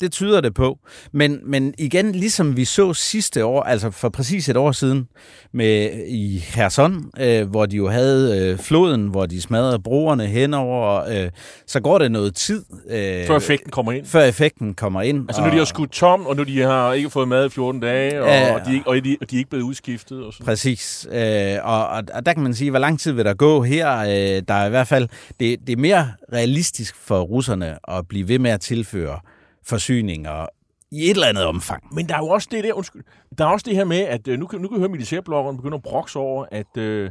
[0.00, 0.78] det tyder det på.
[1.12, 5.08] Men, men igen, ligesom vi så sidste år, altså for præcis et år siden,
[5.52, 11.04] med i Kherson, øh, hvor de jo havde øh, floden, hvor de smadrede broerne henover,
[11.08, 11.30] øh,
[11.66, 12.64] så går det noget tid.
[12.90, 14.06] Øh, før effekten kommer ind.
[14.06, 15.24] Før effekten kommer ind.
[15.28, 17.48] Altså og, nu de har skudt tom, og nu de har ikke fået mad i
[17.48, 20.24] 14 dage, og, øh, og, de, og, de, og de er ikke blevet udskiftet.
[20.24, 20.44] Og sådan.
[20.44, 21.06] Præcis.
[21.12, 23.98] Øh, og, og, og der kan man sige, hvor lang tid vil der gå her?
[23.98, 25.08] Øh, der er i hvert fald,
[25.40, 29.18] det, det er mere realistisk for russerne at blive ved med at tilføre
[29.66, 30.46] forsyninger
[30.94, 31.94] i et eller andet omfang.
[31.94, 33.02] Men der er jo også det der, undskyld,
[33.38, 35.58] der er også det her med, at øh, nu, kan, nu kan vi høre militærbloggerne
[35.58, 37.10] begynde at brokse over, at, øh,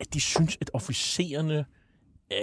[0.00, 1.64] at de synes, at officererne
[2.32, 2.38] øh,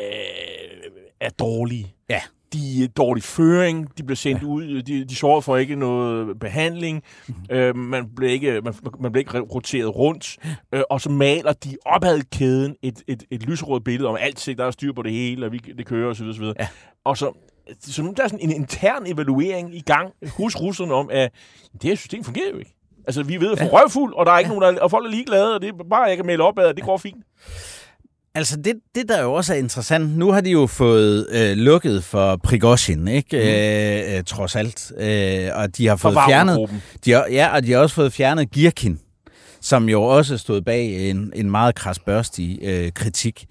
[1.20, 1.96] er dårlige.
[2.10, 2.22] Ja.
[2.54, 4.48] De er dårlig føring, de bliver sendt ja.
[4.48, 7.56] ud, de, de sover for ikke noget behandling, mm-hmm.
[7.56, 10.38] øh, man, bliver ikke, man, man bliver ikke roteret rundt,
[10.72, 14.66] øh, og så maler de opad kæden et, et, et lyserødt billede om alt, der
[14.66, 16.26] er styr på det hele, og vi, det kører osv.
[16.28, 16.44] osv.
[16.44, 16.68] Ja.
[17.04, 17.34] Og så
[17.82, 21.32] så nu der er sådan en intern evaluering i gang hos russerne om, at
[21.74, 22.74] det her system fungerer jo ikke.
[23.08, 23.70] Altså, vi ved at få ja.
[23.72, 24.60] røvfuld, og der er ikke ja.
[24.60, 26.76] nogen, der, og folk er ligeglade, og det er bare, jeg kan melde op, at
[26.76, 27.24] det går fint.
[28.36, 32.04] Altså, det, det der jo også er interessant, nu har de jo fået øh, lukket
[32.04, 33.38] for Prigozhin, ikke?
[33.38, 33.44] Mm.
[33.44, 34.92] Øh, øh, trods alt.
[34.98, 36.70] Øh, og de har fået fjernet...
[37.06, 39.00] De har, ja, og de har også fået fjernet Girkin,
[39.62, 43.46] som jo også stod bag en, en meget krasbørstig øh, kritik.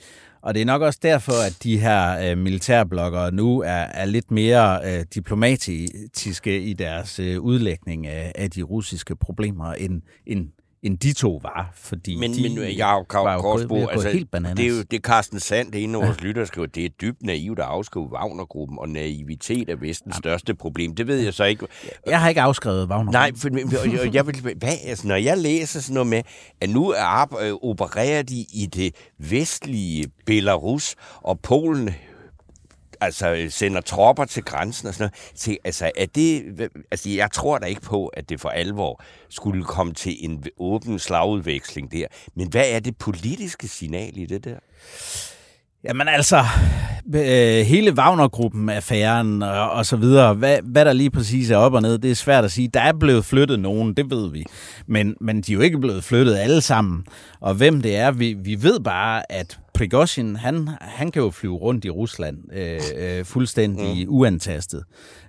[0.46, 4.30] Og det er nok også derfor, at de her øh, militærbloggere nu er, er lidt
[4.30, 10.48] mere øh, diplomatiske i deres øh, udlægning af, af de russiske problemer, end, end
[10.86, 14.56] end de to var, fordi men, de men, jeg, var jo gået altså, helt bananas.
[14.56, 16.88] Det er jo det Carsten Sand, det er en af vores lytter, skriver, det er
[16.88, 20.22] dybt naivt at afskrive Wagnergruppen, og naivitet er vestens Jamen.
[20.22, 20.94] største problem.
[20.94, 21.66] Det ved jeg så ikke.
[22.06, 23.12] Jeg har ikke afskrevet Wagner.
[23.12, 23.48] Nej, for,
[24.04, 26.22] jeg, jeg vil, hvad, altså, når jeg læser sådan noget med,
[26.60, 31.90] at nu er, øh, opererer de i det vestlige Belarus, og Polen
[33.00, 35.40] altså, øh, sender tropper til grænsen og sådan noget.
[35.40, 36.42] Se, altså, er det,
[36.90, 40.98] altså, jeg tror da ikke på, at det for alvor skulle komme til en åben
[40.98, 42.06] slagudveksling der.
[42.34, 44.58] Men hvad er det politiske signal i det der?
[45.84, 46.44] Jamen altså,
[47.14, 51.74] øh, hele Wagner-gruppen, affæren og, og så videre, hvad, hvad der lige præcis er op
[51.74, 52.68] og ned, det er svært at sige.
[52.68, 54.44] Der er blevet flyttet nogen, det ved vi.
[54.86, 57.04] Men, men de er jo ikke blevet flyttet alle sammen.
[57.40, 61.54] Og hvem det er, vi, vi ved bare, at Prigozhin, han, han kan jo flyve
[61.56, 64.14] rundt i Rusland øh, øh, fuldstændig mm.
[64.14, 64.84] uantastet.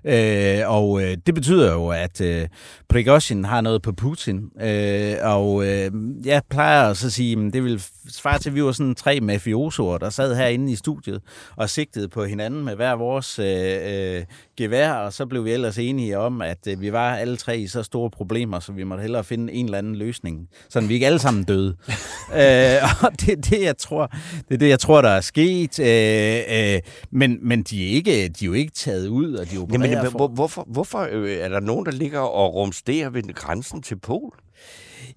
[0.08, 2.48] Øh, og øh, det betyder jo, at øh,
[2.89, 4.50] Prigozhin har noget på Putin.
[4.62, 5.91] Øh, og øh,
[6.26, 9.20] jeg plejer så at sige, at det vil svare til, at vi var sådan tre
[9.20, 11.22] mafiosoer, der sad herinde i studiet
[11.56, 14.24] og sigtede på hinanden med hver vores øh, øh,
[14.58, 17.67] gevær, og så blev vi ellers enige om, at øh, vi var alle tre i
[17.67, 21.06] så store problemer, så vi måtte hellere finde en eller anden løsning, så vi ikke
[21.06, 21.67] alle sammen døde.
[22.41, 24.12] øh, og det er det, jeg tror,
[24.50, 25.80] det er det, jeg tror, der er sket.
[25.80, 26.80] Øh, øh,
[27.12, 29.96] men, men de er, ikke, de er jo ikke taget ud, og de opererer Jamen,
[30.05, 30.27] for...
[30.27, 34.39] hvorfor, hvorfor øh, er der nogen, der ligger og rumsterer ved grænsen til Pol?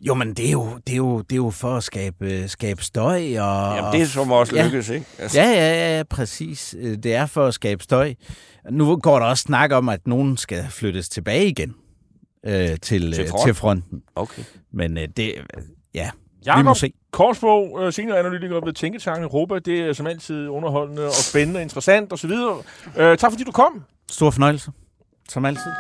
[0.01, 2.85] Jo, men det er jo, det er jo, det er jo for at skabe, skabe
[2.85, 3.17] støj.
[3.17, 4.65] Og, Jamen, det er som også ja.
[4.65, 5.07] lykkes, ikke?
[5.19, 5.41] Altså.
[5.41, 6.77] Ja, ja, ja, præcis.
[7.03, 8.15] Det er for at skabe støj.
[8.71, 11.75] Nu går der også snak om, at nogen skal flyttes tilbage igen
[12.47, 13.45] øh, til, til, front.
[13.45, 14.03] til fronten.
[14.15, 14.43] Okay.
[14.73, 15.35] Men øh, det,
[15.95, 16.11] ja,
[16.47, 16.93] Jakob vi må se.
[17.11, 19.59] Korsbo, senioranalytiker ved Tænketanken Europa.
[19.59, 22.31] Det er som altid underholdende og spændende, interessant osv.
[22.31, 22.63] Uh,
[22.95, 23.85] tak fordi du kom.
[24.11, 24.71] Stor fornøjelse,
[25.29, 25.71] som altid.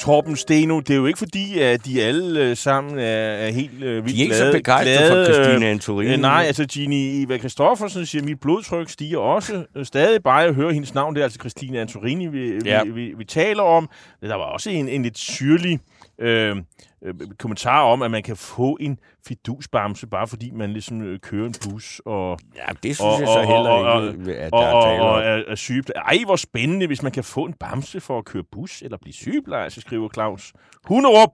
[0.00, 3.80] Torben Steno, det er jo ikke fordi, at de alle sammen er, er helt uh,
[3.80, 6.14] vildt De er ikke glade, så begejstrede for Christine Antorini.
[6.14, 9.64] Uh, nej, altså Ginny Eva Kristoffersen siger, at mit blodtryk stiger også.
[9.76, 12.84] Uh, stadig bare at høre hendes navn, det er altså Christine Antorini, vi, Ja.
[12.84, 13.88] vi, vi, vi taler om.
[14.22, 15.80] Der var også en, en lidt syrlig
[16.20, 16.56] øh,
[17.04, 21.46] øh, kommentar om, at man kan få en fidusbamse, bare fordi man ligesom øh, kører
[21.46, 24.60] en bus og, Ja, det synes og, jeg så og, heller og, ikke, at og,
[24.62, 25.18] der er og, tale og om.
[25.18, 26.02] er, er sygeplejer.
[26.04, 29.12] Ej, hvor spændende, hvis man kan få en bamse for at køre bus eller blive
[29.14, 30.52] sygeplejerske, skriver Claus
[30.84, 31.30] Hunderup.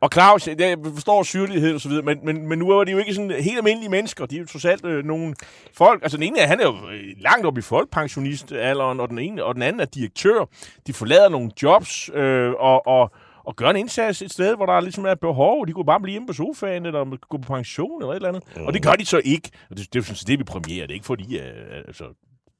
[0.00, 2.98] Og Claus, jeg forstår syrlighed og så videre, men, men, men nu er de jo
[2.98, 4.26] ikke sådan helt almindelige mennesker.
[4.26, 5.34] De er jo trods alt øh, nogle
[5.74, 6.02] folk.
[6.02, 9.44] Altså den ene, er- han er jo øh, langt op i folkepensionistalderen, og den ene
[9.44, 10.44] og den anden er direktør.
[10.86, 13.10] De forlader nogle jobs øh, og, og
[13.44, 15.66] og gøre en indsats et sted, hvor der ligesom er behov.
[15.66, 18.42] De kunne bare blive hjemme på sofaen, eller gå på pension, eller et eller andet.
[18.56, 18.66] Mm.
[18.66, 19.50] Og det gør de så ikke.
[19.70, 20.86] Og det, det er jo sådan set det, vi premierer.
[20.86, 22.04] Det er ikke fordi, øh, altså,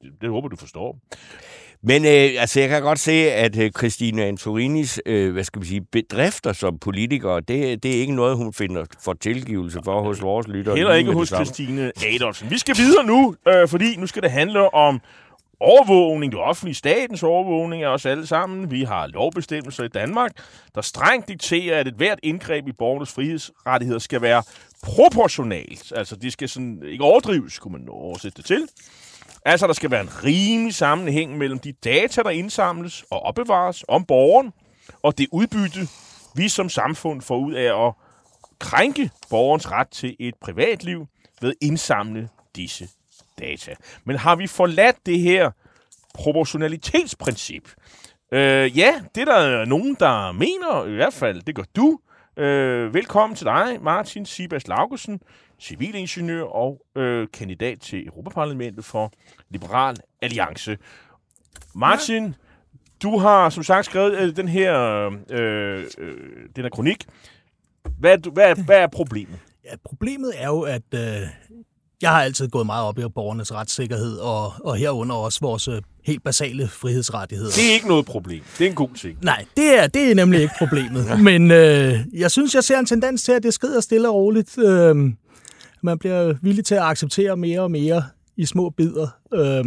[0.01, 0.99] det, det håber du forstår.
[1.87, 5.67] Men øh, altså, jeg kan godt se, at øh, Christine Antorinis øh, hvad skal vi
[5.67, 10.21] sige, bedrifter som politiker, det, det er ikke noget, hun finder for tilgivelse for hos
[10.21, 10.75] vores lyttere.
[10.75, 11.27] Heller ikke hos.
[11.27, 12.49] Christine Adolfsen.
[12.49, 15.01] Vi skal videre nu, øh, fordi nu skal det handle om
[15.59, 18.71] overvågning, det offentlige statens overvågning af os alle sammen.
[18.71, 20.31] Vi har lovbestemmelser i Danmark,
[20.75, 24.43] der strengt dikterer, at et hvert indgreb i borgernes frihedsrettigheder skal være
[24.83, 25.93] proportionalt.
[25.95, 28.67] Altså, det skal sådan ikke overdrives, kunne man oversætte det til.
[29.45, 34.05] Altså, der skal være en rimelig sammenhæng mellem de data, der indsamles og opbevares om
[34.05, 34.53] borgeren,
[35.03, 35.87] og det udbytte,
[36.35, 37.93] vi som samfund får ud af at
[38.59, 41.05] krænke borgerens ret til et privatliv
[41.41, 42.87] ved at indsamle disse
[43.39, 43.75] data.
[44.03, 45.51] Men har vi forladt det her
[46.13, 47.71] proportionalitetsprincip?
[48.31, 51.99] Øh, ja, det er der nogen, der mener, i hvert fald, det gør du.
[52.37, 55.19] Øh, velkommen til dig, Martin Sibas Laugesen,
[55.59, 59.11] civilingeniør og øh, kandidat til Europaparlamentet for
[59.49, 60.77] Liberal Alliance.
[61.75, 62.31] Martin, ja.
[63.03, 64.75] du har som sagt skrevet øh, den her,
[65.31, 66.17] øh, øh,
[66.55, 67.05] den her kronik.
[67.99, 69.39] Hvad er, hvad, er, hvad er problemet?
[69.63, 71.27] Ja, problemet er jo, at øh,
[72.01, 75.81] jeg har altid gået meget op i borgernes retssikkerhed, og, og herunder også vores øh,
[76.05, 77.51] helt basale frihedsrettigheder.
[77.51, 78.43] Det er ikke noget problem.
[78.57, 79.17] Det er en god ting.
[79.21, 81.19] Nej, det er, det er nemlig ikke problemet.
[81.29, 84.57] Men øh, jeg synes, jeg ser en tendens til, at det skrider stille og roligt.
[84.57, 84.95] Øh,
[85.83, 88.03] man bliver villig til at acceptere mere og mere
[88.37, 89.07] i små bidder.
[89.33, 89.65] Øh,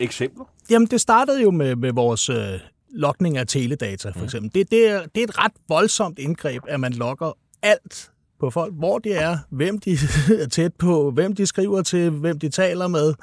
[0.00, 0.44] Eksempler?
[0.70, 4.50] Jamen, det startede jo med, med vores øh, lokning af teledata, for eksempel.
[4.54, 8.74] Det, det, er, det er et ret voldsomt indgreb, at man logger alt på folk,
[8.74, 9.92] hvor de er, hvem de
[10.42, 13.14] er tæt på, hvem de skriver til, hvem de taler med,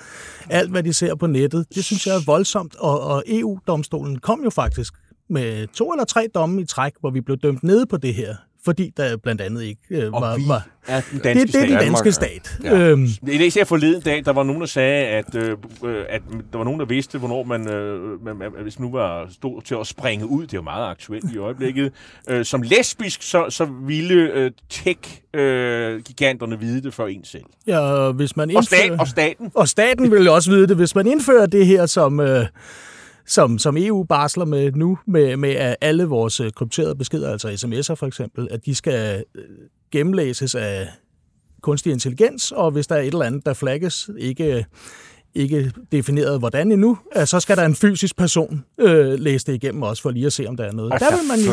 [0.49, 1.65] alt hvad de ser på nettet.
[1.75, 4.93] Det synes jeg er voldsomt, og, og EU-domstolen kom jo faktisk
[5.29, 8.35] med to eller tre domme i træk, hvor vi blev dømt nede på det her,
[8.65, 10.37] fordi der blandt andet ikke øh, var...
[10.37, 12.57] vi var er den det, danske det er den danske stat.
[12.63, 12.77] Ja.
[12.79, 16.21] Øhm, Jeg læste her forleden dag, der var nogen, der sagde, at, øh, øh, at
[16.51, 19.75] der var nogen, der vidste, hvornår man, øh, man, man hvis nu var stod til
[19.79, 21.91] at springe ud, det er jo meget aktuelt i øjeblikket,
[22.29, 27.43] øh, som lesbisk, så, så ville øh, tech-giganterne vide det for en selv.
[27.67, 29.51] ja, hvis man Og, stat, indfører- og staten.
[29.55, 32.45] Og staten vil jo også vide det, hvis man indfører det her, som, øh,
[33.27, 37.47] som, som EU barsler med nu, med, med at alle vores øh, krypterede beskeder, altså
[37.49, 39.41] sms'er for eksempel, at de skal øh,
[39.91, 40.87] gennemlæses af
[41.61, 44.65] kunstig intelligens, og hvis der er et eller andet, der flagges, ikke
[45.35, 49.81] ikke defineret hvordan endnu, øh, så skal der en fysisk person øh, læse det igennem
[49.81, 50.91] også, for lige at se, om der er noget.
[50.93, 51.51] Altså, der vil man jo,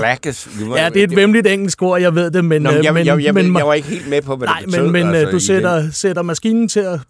[0.66, 2.62] må- ja, det er et vemmeligt engelsk ord, jeg ved det, men...
[2.62, 4.48] Nå, men øh, jeg, men, jeg, jeg, men, jeg var ikke helt med på, hvad
[4.48, 4.83] Nej, det betød.
[4.83, 7.00] men, men altså, du sætter, sætter maskinen til at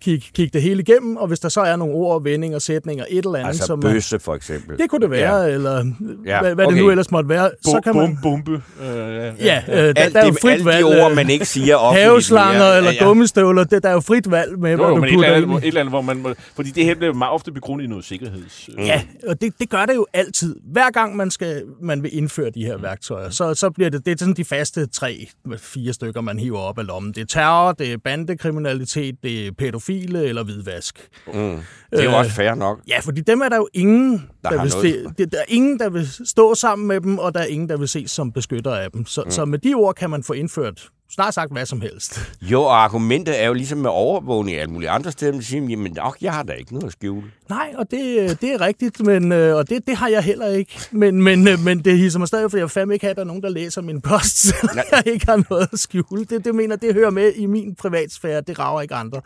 [0.00, 3.24] kigge, kigge det hele igennem, og hvis der så er nogle ord, vendinger, sætninger, et
[3.24, 4.78] eller andet, Altså som bøsse, for eksempel.
[4.78, 5.42] det kunne det være, Ja.
[5.46, 5.54] ja.
[5.54, 5.84] eller
[6.26, 6.76] Ja, hvad, hvad okay.
[6.76, 8.18] det nu ellers måtte være, Bo, så kan man...
[8.22, 8.62] bum, bombe.
[8.82, 10.78] Øh, ja, Ja, øh, der, Alt der er jo frit alle valg.
[10.86, 12.06] de ord, øh, man ikke siger offentligt.
[12.06, 13.04] Haveslanger eller Ja, ja.
[13.04, 15.48] gummistøvler, det, der er jo frit valg med, Jo, jo, du et eller, putter andet,
[15.48, 16.16] hvor- et eller andet, hvor man...
[16.22, 18.68] må- Fordi det her bliver meget ofte begrundet i noget sikkerheds...
[18.78, 20.56] øh, Ja, og det, det gør det jo altid.
[20.72, 24.12] Hver gang man skal man vil indføre de her værktøjer, så, så bliver det, det
[24.12, 25.26] er sådan de faste tre,
[25.58, 27.12] fire stykker, man hiver op af lommen.
[27.12, 29.52] Det er terror, det er bandekriminalitet, det er
[29.98, 31.08] pædofile eller hvidvask.
[31.26, 31.32] Mm.
[31.32, 32.80] Det er jo Øh, også fair nok.
[32.88, 34.18] Ja, fordi dem er der jo ingen, der,
[34.50, 35.04] Der der, vil, noget.
[35.08, 37.68] se, det, der er ingen, der vil stå sammen med dem, og der er ingen,
[37.68, 39.06] der vil ses som beskytter af dem.
[39.06, 39.30] Så, mm.
[39.30, 42.20] så med de ord kan man få indført snart sagt hvad som helst.
[42.42, 45.68] Jo, og argumentet er jo ligesom med overvågning og alle mulige andre steder, man siger,
[45.68, 47.26] jamen, ok, jeg har da ikke noget at skjule.
[47.48, 50.72] Nej, og det, det er rigtigt, men, øh, og det, det har jeg heller ikke.
[50.90, 53.26] Men, men, øh, men det hisser mig stadig, for jeg fandme ikke at der er
[53.26, 56.24] nogen, der læser min post, selvom jeg ikke har noget at skjule.
[56.24, 59.20] Det, det mener, det hører med i min privatsfære, det rager ikke andre.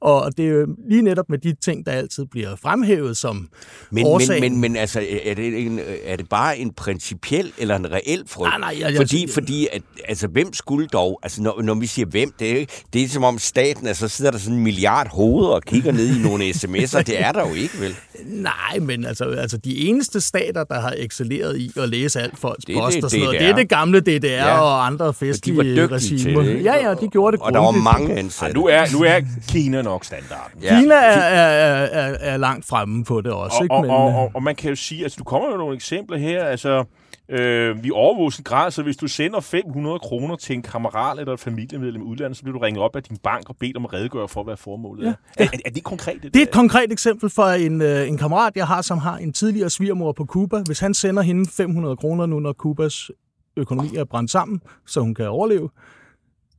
[0.00, 3.48] Og det er jo lige netop med de ting, der altid bliver fremhævet som
[3.90, 4.40] Men, årsagen.
[4.40, 8.22] men, men, men altså, er det, en, er det bare en principiel eller en reel
[8.26, 8.48] frygt?
[8.48, 11.74] Nej, nej, jeg- jeg- fordi, jeg- fordi at, altså, hvem skulle dog, altså når, når
[11.74, 14.38] vi siger hvem, det er, ikke- det er som om staten, altså så sidder der
[14.38, 17.80] sådan en milliard hoveder og kigger ned i nogle sms'er, det er der jo ikke,
[17.80, 17.94] vel?
[18.24, 22.64] Nej, men altså, altså de eneste stater, der har excelleret i at læse alt folks
[22.64, 23.44] Det post det og sådan noget, DDR.
[23.44, 24.60] det er det gamle DDR Ja.
[24.60, 26.42] og andre festlige var dygtige til regimer.
[26.42, 26.62] det, ikke?
[26.64, 27.84] Ja, ja, de gjorde det Og der var grundigt.
[27.84, 28.54] mange ansatte.
[28.54, 30.62] nu, er, nu er Kina nok standarden.
[30.62, 30.80] Ja.
[30.80, 33.74] Kina er, er, er, er langt fremme på det også, Og, ikke?
[33.74, 35.74] og, Men, og, øh, og, og man kan jo sige, altså du kommer jo nogle
[35.76, 36.84] eksempler her, altså
[37.30, 41.32] øh, vi overvåger en grad, så hvis du sender 500 kroner til en kammerat eller
[41.32, 43.84] et familiemedlem i udlandet, så bliver du ringet op af din bank og bedt om
[43.84, 45.08] at redegøre for, hvad formålet Ja.
[45.08, 45.14] er.
[45.38, 46.22] Er, er, er det konkret?
[46.22, 49.16] Det, Det er et konkret eksempel for en, øh, en kammerat, jeg har, som har
[49.16, 50.62] en tidligere svigermor på Cuba.
[50.66, 53.10] Hvis han sender hende 500 kroner nu, når Kubas
[53.56, 55.70] økonomi er brændt sammen, så hun kan overleve,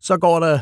[0.01, 0.59] så går der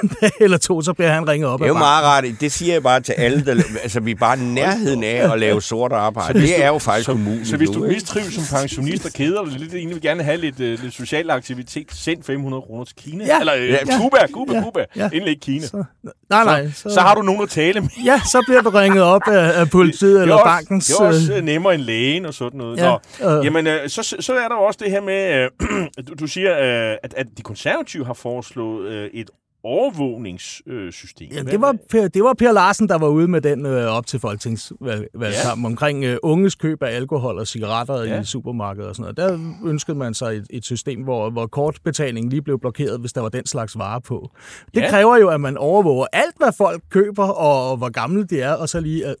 [0.40, 2.24] eller to, så bliver han ringet op Det er af jo meget rart.
[2.40, 5.62] Det siger jeg bare til alle, der, altså vi er bare nærheden af at lave
[5.62, 6.40] sort arbejde.
[6.40, 9.52] Det er jo faktisk så, umuligt så hvis du mistrives som pensionist og keder dig
[9.52, 13.24] lidt, egentlig vil gerne have lidt, øh, lidt social aktivitet, send 500 kroner til Kina.
[13.24, 13.40] Ja.
[13.40, 13.98] Eller øh, Ja.
[13.98, 14.62] Cuba, Cuba, Ja.
[14.62, 14.84] Cuba.
[14.96, 15.04] Ja.
[15.04, 15.66] Endelig ikke Kina.
[15.66, 15.84] Så,
[16.30, 16.70] nej, nej.
[16.74, 17.88] Så, så har du nogen at tale med.
[18.04, 20.86] Ja, så bliver du ringet op af, af politiet det er eller også, bankens...
[20.86, 22.78] Det er også øh, øh, nemmere end lægen og sådan noget.
[22.78, 23.44] Ja, Nå, øh.
[23.44, 26.96] Jamen, øh, så, så er der også det her med, øh, du, du siger, øh,
[27.02, 29.30] at, at de konservative har foreslået øh, et
[29.64, 31.28] overvågningssystem.
[31.32, 34.06] Ja, det var, per, det var Per Larsen, der var ude med den øh, op
[34.06, 35.66] til folketingsvalgkampen ja.
[35.66, 38.20] omkring øh, unges køb af alkohol og cigaretter Ja.
[38.20, 39.42] i supermarkedet og sådan noget.
[39.64, 43.20] Der ønskede man sig et, et system, hvor, hvor kortbetalingen lige blev blokeret, hvis der
[43.20, 44.30] var den slags varer på.
[44.74, 44.90] Det Ja.
[44.90, 48.68] kræver jo, at man overvåger alt, hvad folk køber, og, hvor gamle de er, og
[48.68, 49.14] så lige øh,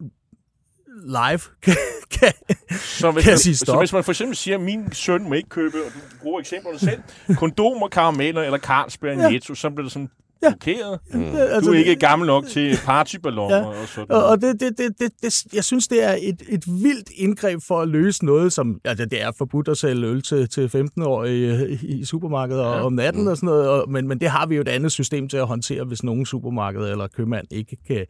[1.04, 1.74] live kan,
[2.10, 2.32] kan,
[2.78, 3.78] Så hvis, kan man, sige så stop.
[3.80, 6.78] hvis man for eksempel siger, at min søn må ikke købe, og du bruger eksemplerne
[6.78, 7.02] selv,
[7.36, 9.30] kondomer, karameller eller Carlsberg i Ja.
[9.30, 10.10] Netto, så bliver det sådan
[10.42, 10.50] Ja.
[10.50, 10.98] blokeret.
[11.14, 11.20] øh,
[11.64, 13.64] Du er ikke gammel nok til partyballoner Ja.
[13.64, 14.24] og sådan Og, noget.
[14.26, 17.80] og det, det, det, det, det, jeg synes, det er et, et vildt indgreb for
[17.80, 21.86] at løse noget, som altså, det er forbudt at sælge øl til, til 15-årige i,
[22.00, 22.82] i supermarkedet og, Ja.
[22.84, 25.28] om natten og sådan noget, og, men, men det har vi jo et andet system
[25.28, 28.06] til at håndtere, hvis nogen supermarked eller købmand ikke kan...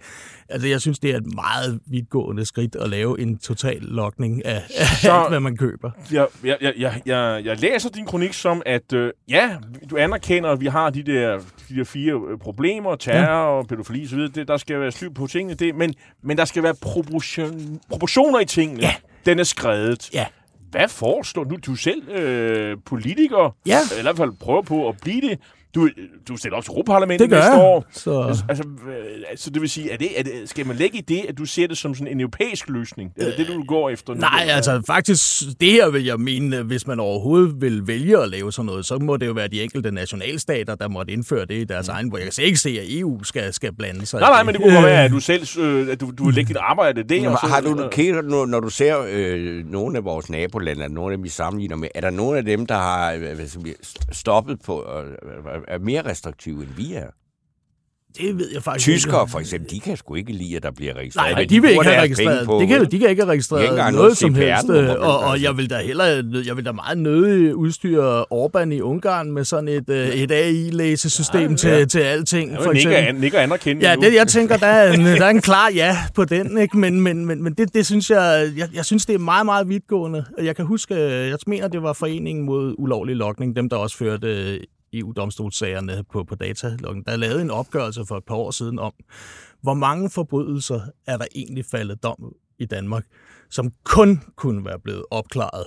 [0.48, 4.62] Altså, jeg synes, det er et meget vidtgående skridt at lave en total lokning af,
[4.78, 5.90] af Så- alt, hvad man køber.
[6.12, 9.50] Jeg, jeg, jeg, jeg, jeg, jeg læser din kronik som, at øh, ja,
[9.90, 11.38] du anerkender, at vi har de der,
[11.68, 13.58] de der fire øh, problemer, terror ja.
[13.58, 16.62] og pædofili osv., det, der skal være styr på tingene, det, men, men der skal
[16.62, 18.80] være proportion, proportioner i tingene.
[18.80, 18.94] Ja.
[19.26, 20.14] Den er skrevet.
[20.14, 20.26] Ja.
[20.70, 21.56] Hvad foreslår du?
[21.66, 23.78] Du selv øh, politiker, Ja.
[23.90, 25.38] eller i hvert fald prøver på at blive det.
[25.74, 25.88] Du,
[26.28, 27.60] du stiller op til Europaparlamentet Det næste jeg.
[27.60, 27.86] år.
[27.90, 28.22] Så...
[28.22, 31.00] Altså, altså, øh, altså, det vil sige, er det, er det, skal man lægge i
[31.00, 33.12] det, at du ser det som sådan en europæisk løsning?
[33.16, 34.14] Er det det, du går efter?
[34.14, 34.20] nu?
[34.20, 38.52] Nej, altså faktisk, det her vil jeg mene, hvis man overhovedet vil vælge at lave
[38.52, 41.64] sådan noget, så må det jo være de enkelte nationalstater, der måtte indføre det i
[41.64, 44.20] deres egen, hvor jeg kan ikke se, at EU skal, skal blande sig.
[44.20, 46.24] Nej, nej, men det kunne godt være, at Øh, du selv øh, at du, du
[46.24, 47.14] vil lægge dit arbejde der.
[47.16, 50.94] Jamen, og så- har du kigget, når, når du ser øh, nogle af vores nabolande,
[50.94, 53.36] nogle af dem, vi sammenligner med, er der nogle af dem, der har øh,
[54.12, 57.06] stoppet på, øh, er mere restriktive, end vi er?
[58.16, 59.30] Det ved jeg faktisk Tyskere ikke.
[59.30, 61.34] for eksempel, de kan sgu ikke lide, at der bliver registreret.
[61.34, 62.46] Nej, de, vil ikke have registreret.
[62.46, 64.70] på, det kan, de kan ikke have ikke registreret engang noget noget som helst.
[64.70, 68.80] Øh, Og, og jeg vil da hellere, jeg vil da meget nødig udstyre Orbán i
[68.80, 71.84] Ungarn med sådan et, øh, et AI-læsesystem til, ja.
[71.84, 72.50] til alting.
[72.50, 73.14] Ja, for eksempel.
[73.14, 76.24] nikker anerkendende Ja, det, jeg tænker, der er en, der er en klar ja på
[76.24, 76.78] den, ikke?
[76.78, 79.68] men, men, men, men det, det synes jeg, jeg, jeg synes, det er meget, meget
[79.68, 80.24] vidtgående.
[80.42, 84.26] Jeg kan huske, jeg mener, det var Foreningen mod ulovlig lokning, dem der også førte
[84.26, 84.60] øh,
[84.92, 88.92] EU-domstolssagerne på, på dataloggen, der lavede en opgørelse for et par år siden om,
[89.62, 93.04] hvor mange forbrydelser er der egentlig faldet dom i Danmark,
[93.50, 95.66] som kun kunne være blevet opklaret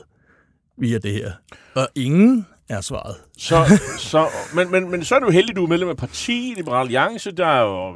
[0.77, 1.31] via det her.
[1.75, 3.15] Og ingen er svaret.
[3.37, 6.81] Så, så, men, men, men så er du heldig, du er medlem af parti, Liberal
[6.85, 7.93] Alliance, der er jo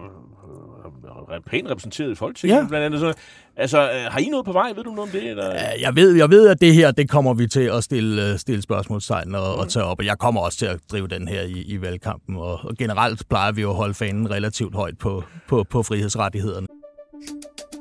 [1.49, 2.65] pænt repræsenteret i Folketinget, Ja.
[2.67, 2.99] blandt andet.
[2.99, 3.13] Så,
[3.57, 4.71] altså, øh, har I noget på vej?
[4.75, 5.29] Ved du noget om det?
[5.29, 5.45] Eller?
[5.53, 8.39] Ja, Jeg ved, jeg ved, at det her, det kommer vi til at stille, øh,
[8.39, 11.41] stille spørgsmålstegn og, og tage op, og jeg kommer også til at drive den her
[11.41, 15.23] i, i valgkampen, og, og generelt plejer vi jo at holde fanen relativt højt på,
[15.47, 16.67] på, på frihedsrettighederne.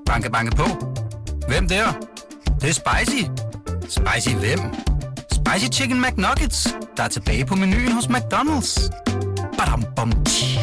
[0.07, 0.64] Banke, banke på.
[1.49, 1.85] Hvem der?
[2.44, 3.23] Det, det er spicy.
[3.88, 4.59] Spicy hvem?
[5.33, 8.90] Spicy Chicken McNuggets, der er tilbage på menuen hos McDonald's.
[9.59, 10.54] Badum, bom, tji.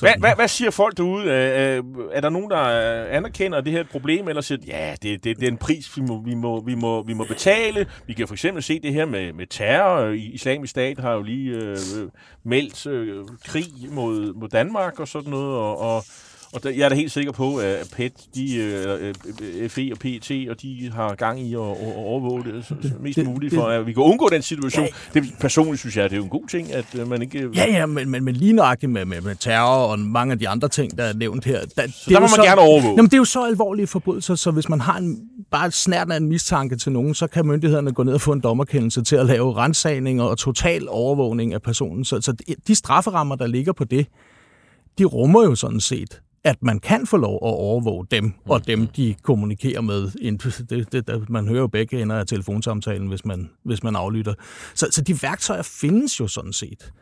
[0.00, 1.24] Hvad, hvad, hvad siger folk derude?
[1.24, 4.94] Øh, øh, er der nogen, der øh, anerkender det her er problem, eller siger, ja,
[5.02, 7.86] det, det, det er en pris, vi må, vi, må, vi, må, vi må betale?
[8.06, 10.08] Vi kan for eksempel se det her med, med terror.
[10.08, 12.08] I- Islamisk Stat har jo lige øh, øh,
[12.44, 16.04] meldt øh, krig mod, mod Danmark og sådan noget, og, og,
[16.52, 19.14] og der, jeg er da helt sikker på, at PET, de, øh,
[19.62, 22.88] øh, FE og PET, og de har gang i at, at overvåge det, så, så
[23.00, 24.86] mest det- muligt, det- for at vi kan undgå den situation.
[25.14, 27.48] Det, personligt synes jeg, det er jo en god ting, at øh, man ikke...
[27.54, 30.48] Ja, ja, men, men, men lige nøjagtigt med, med, med terror og mange af de
[30.48, 31.60] andre ting, der er nævnt her.
[31.60, 32.92] Der, så der må man gerne overvåge.
[32.96, 35.18] Jamen, det er jo så alvorlige forbrydelser, så hvis man har en,
[35.50, 38.32] bare et snært af en mistanke til nogen, så kan myndighederne gå ned og få
[38.32, 42.04] en dommerkendelse til at lave rensagninger og total overvågning af personen.
[42.04, 42.32] Så, så
[42.66, 44.06] de strafferammer, der ligger på det,
[44.98, 48.86] de rummer jo sådan set at man kan få lov at overvåge dem, og dem,
[48.86, 50.10] de kommunikerer med.
[50.66, 54.34] Det, det, det, man hører jo begge ender af telefonsamtalen, hvis man, hvis man aflytter.
[54.74, 56.92] Så, så de værktøjer findes jo sådan set.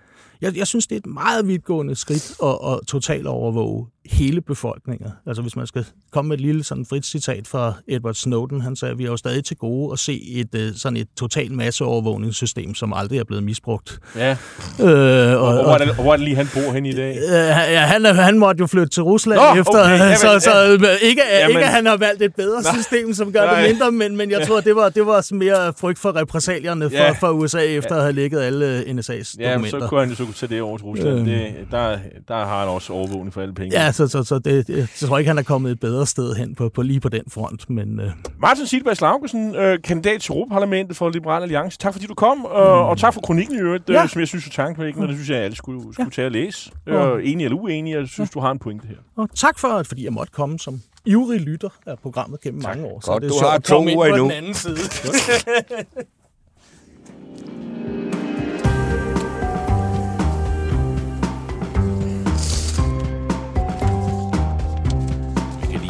[0.41, 5.11] Jeg, jeg synes, det er et meget vidtgående skridt at, at totalt overvåge hele befolkninger.
[5.27, 8.77] Altså hvis man skal komme med et lille sådan frit citat fra Edward Snowden, han
[8.77, 11.53] sagde, at vi er jo stadig til gode at se et øh, sådan et total
[11.53, 13.99] masseovervågningssystem, som aldrig er blevet misbrugt.
[14.17, 14.37] Ja,
[14.81, 17.17] Øh, og, og, hvor, er det, hvor er det lige, han bor hen i dag?
[17.17, 20.51] Øh, ja, han, han måtte jo flytte til Rusland Nå, efter, okay, jamen, så, så
[20.51, 20.73] ja.
[20.73, 21.51] ikke, ikke, Jamen.
[21.51, 23.61] ikke at han har valgt et bedre system, som gør Nej.
[23.63, 26.97] det mindre, men, men jeg tror, det var, det var mere frygt for repressalierne for,
[26.97, 27.11] Ja.
[27.11, 29.81] for USA, efter at have ligget alle NSA's Ja, dokumenter.
[29.81, 31.09] så kunne han jo så kunne tage det over til Rusland.
[31.19, 31.25] Øhm.
[31.25, 33.81] Det, der, der har han også overvågning for alle penge.
[33.85, 36.55] Ja, så, så, så det, jeg tror ikke, han er kommet et bedre sted hen
[36.55, 40.97] på, på lige på den front, men øh, Martin Silberg Slaugelsen, øh, kandidat til Europaparlamentet
[40.97, 41.79] for Liberal Alliance.
[41.79, 43.95] Tak fordi du kom, og, og tak for kronikken i øvrigt, Mm.
[43.95, 44.03] Ja.
[44.03, 46.11] øh, som jeg synes er tankevækkende, og det synes jeg, at alle skulle, skulle Ja.
[46.11, 46.71] tage og læse.
[46.87, 47.17] Ja.
[47.17, 48.97] Øh, enig eller uenig, jeg synes, du har en pointe her.
[49.17, 52.85] og tak for, at fordi jeg måtte komme som ivrig lytter af programmet gennem mange
[52.85, 53.01] år.
[53.07, 54.31] Godt, det er du har at to uger endnu.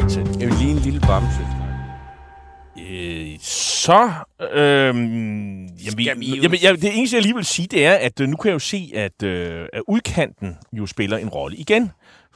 [0.09, 0.25] side.
[0.39, 1.47] Jeg kan lige en lille bamse.
[2.89, 4.09] Øh, så...
[4.53, 8.35] Øh, jamen, jamen, jeg, det eneste, jeg lige vil sige, det er, at øh, nu
[8.35, 11.91] kan jeg jo se, at, øh, at udkanten jo spiller en rolle igen.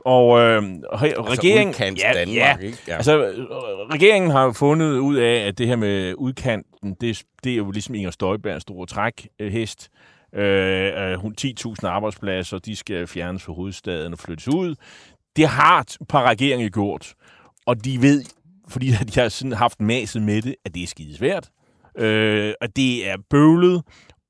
[0.06, 1.68] Og øh, re- regeringen...
[1.68, 2.78] udkants Danmark, ja, ikke?
[2.88, 2.96] Ja.
[2.96, 3.46] Altså, øh,
[3.94, 7.96] regeringen har fundet ud af, at det her med udkanten, det, det er jo ligesom
[7.96, 9.90] Inger Støjbergs store trækhest.
[10.36, 14.76] Øh, øh, hun 10.000 arbejdspladser, de skal fjernes fra hovedstaden og flyttes ud.
[15.36, 17.14] Det har par regeringer gjort,
[17.66, 18.24] og de ved,
[18.68, 21.50] fordi de har sådan haft maset med det, at det er skide svært.
[21.98, 23.84] Øh, og det er bøvlet,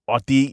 [0.07, 0.51] og det,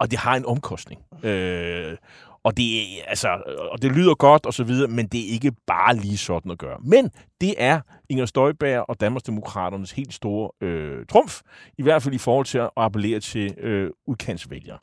[0.00, 1.00] og det har en omkostning.
[1.24, 1.96] Øh,
[2.44, 3.28] og det, altså,
[3.72, 6.58] og det lyder godt og så videre, men det er ikke bare lige sådan at
[6.58, 6.78] gøre.
[6.84, 11.40] Men det er Inger Støjberg og Danmarksdemokraternes helt store øh, trumf,
[11.78, 14.78] i hvert fald i forhold til at appellere til øh, udkantsvælgere.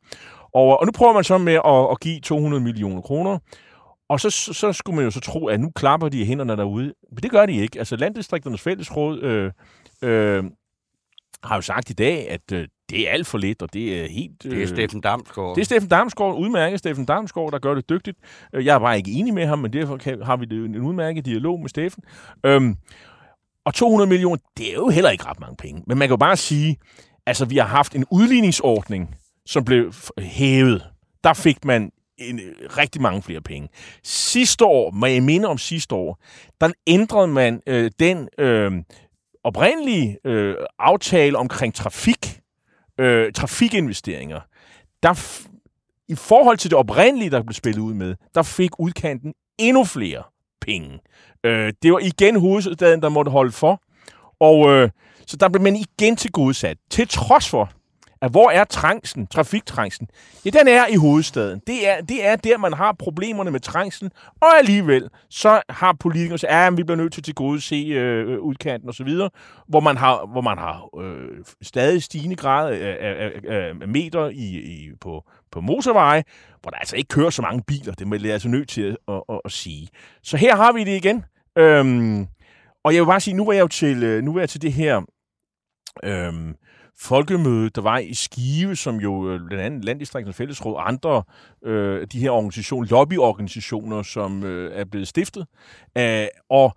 [0.53, 3.39] Og, og nu prøver man så med at, at give 200 millioner kroner,
[4.09, 6.93] og så, så, skulle man jo så tro, at nu klapper de hænderne derude.
[7.11, 7.79] Men det gør de ikke.
[7.79, 9.51] Altså Landdistrikternes Fællesråd øh,
[10.01, 10.43] øh,
[11.43, 14.09] har jo sagt i dag, at øh, det er alt for lidt, og det er
[14.09, 14.45] helt...
[14.45, 15.55] Øh, Det er Steffen Damsgaard.
[15.55, 18.17] det er Steffen Damsgaard, udmærket Steffen Damsgaard, der gør det dygtigt.
[18.53, 20.75] Øh, Jeg er bare ikke enig med ham, men derfor kan, har vi det en
[20.81, 22.03] udmærket dialog med Steffen.
[22.45, 22.75] Øhm,
[23.65, 25.83] og 200 millioner, det er jo heller ikke ret mange penge.
[25.87, 26.77] Men man kan jo bare sige,
[27.25, 29.15] altså vi har haft en udligningsordning,
[29.45, 30.83] som blev hævet.
[31.23, 33.69] Der fik man en, øh, rigtig mange flere penge.
[34.03, 36.19] Sidste år, må jeg minde om sidste år,
[36.61, 38.71] der ændrede man øh, den øh,
[39.43, 42.39] oprindelige øh, aftale omkring trafik,
[42.99, 44.39] øh, trafikinvesteringer.
[45.03, 45.47] Der f-
[46.07, 50.23] I forhold til det oprindelige, der blev spillet ud med, der fik udkanten endnu flere
[50.61, 50.99] penge.
[51.43, 53.81] Øh, det var igen hovedstaden, der måtte holde for.
[54.39, 54.89] Og øh,
[55.27, 56.77] så der blev man igen til godsat.
[56.89, 57.71] Til trods for,
[58.21, 60.07] at hvor er trængsen, trafiktrængsen?
[60.45, 61.61] Ja, den er i hovedstaden.
[61.67, 64.11] Det er, det er der, man har problemerne med trængsen,
[64.41, 68.89] og alligevel, så har politikere sagt, ja, vi bliver nødt til at tilgodese øh, udkanten
[68.89, 69.09] osv.,
[69.67, 74.29] hvor man har, hvor man har øh, stadig stigende grad af, af, af, af meter
[74.29, 76.23] i, i, på, på motorveje,
[76.61, 77.93] hvor der altså ikke kører så mange biler.
[77.93, 79.89] Det er jeg altså nødt til at, at, at, at sige.
[80.23, 81.25] Så her har vi det igen.
[81.57, 82.27] Øhm,
[82.83, 84.61] og jeg vil bare sige, nu var jeg jo til, øh, nu var jeg til
[84.61, 85.01] det her
[86.03, 86.55] øhm,
[86.99, 91.23] folkemøde, der var i Skive, som jo øh, blandt andet Landdistriktens Fællesråd og andre
[91.65, 95.47] øh, de her organisationer, lobbyorganisationer, som øh, er blevet stiftet.
[95.95, 96.75] Æh, og,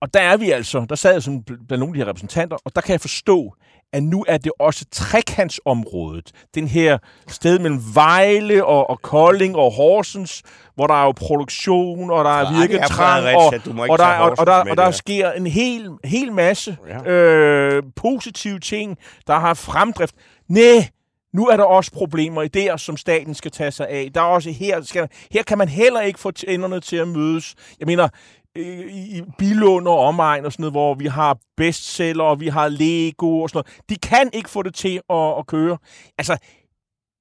[0.00, 2.56] og der er vi altså, der sad jeg sådan blandt nogle af de her repræsentanter,
[2.64, 3.54] og der kan jeg forstå,
[3.94, 6.32] at nu er det også trekantsområdet.
[6.54, 10.42] Den her sted mellem Vejle og, og Kolding og Horsens,
[10.74, 13.54] hvor der er jo produktion, og der er virketrang, og,
[13.90, 17.10] og, der, og, og, der, og der sker en hel, hel masse ja.
[17.10, 20.14] øh, positive ting, der har fremdrift.
[20.48, 20.88] Nej,
[21.34, 24.10] nu er der også problemer i der, som staten skal tage sig af.
[24.14, 27.54] Der er også her, skal, her kan man heller ikke få tænderne til at mødes.
[27.80, 28.08] Jeg mener,
[28.56, 33.40] i Bilund og omegn og sådan noget, hvor vi har bestseller, og vi har Lego
[33.40, 33.80] og sådan noget.
[33.88, 35.78] De kan ikke få det til at, at køre.
[36.18, 36.36] Altså,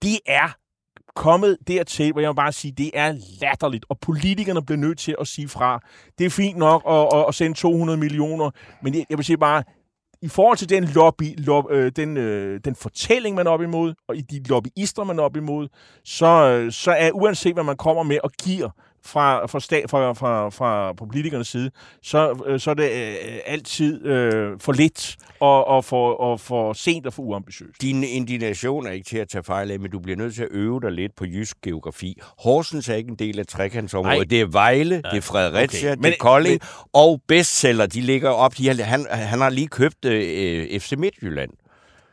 [0.02, 0.56] det er
[1.16, 5.16] kommet dertil, hvor jeg vil bare sige, det er latterligt, og politikerne bliver nødt til
[5.20, 5.80] at sige fra.
[6.18, 9.38] Det er fint nok at, at, at sende 200 millioner, men jeg, jeg vil sige
[9.38, 9.64] bare,
[10.22, 13.94] i forhold til den lobby, lob, øh, den, øh, den fortælling, man er op imod,
[14.08, 15.68] og i de lobbyister, man er op imod,
[16.06, 18.70] så, øh, så er uanset, hvad man kommer med og giver,
[19.06, 24.06] fra, fra, stat, fra, fra, fra politikernes side, så, øh, så er det øh, altid
[24.06, 27.82] øh, for lidt og, og, for, og for sent og for uambitiøst.
[27.82, 30.50] Din indignation er ikke til at tage fejl af, men du bliver nødt til at
[30.52, 32.20] øve dig lidt på jysk geografi.
[32.40, 34.30] Horsens er ikke en del af trekantsområdet.
[34.30, 35.10] Det er Vejle, ja.
[35.12, 35.98] det er Fredericia, okay.
[35.98, 38.58] men, det er Kolding, men, og bestseller, de ligger op.
[38.58, 41.50] De har, han, han har lige købt øh, FC Midtjylland.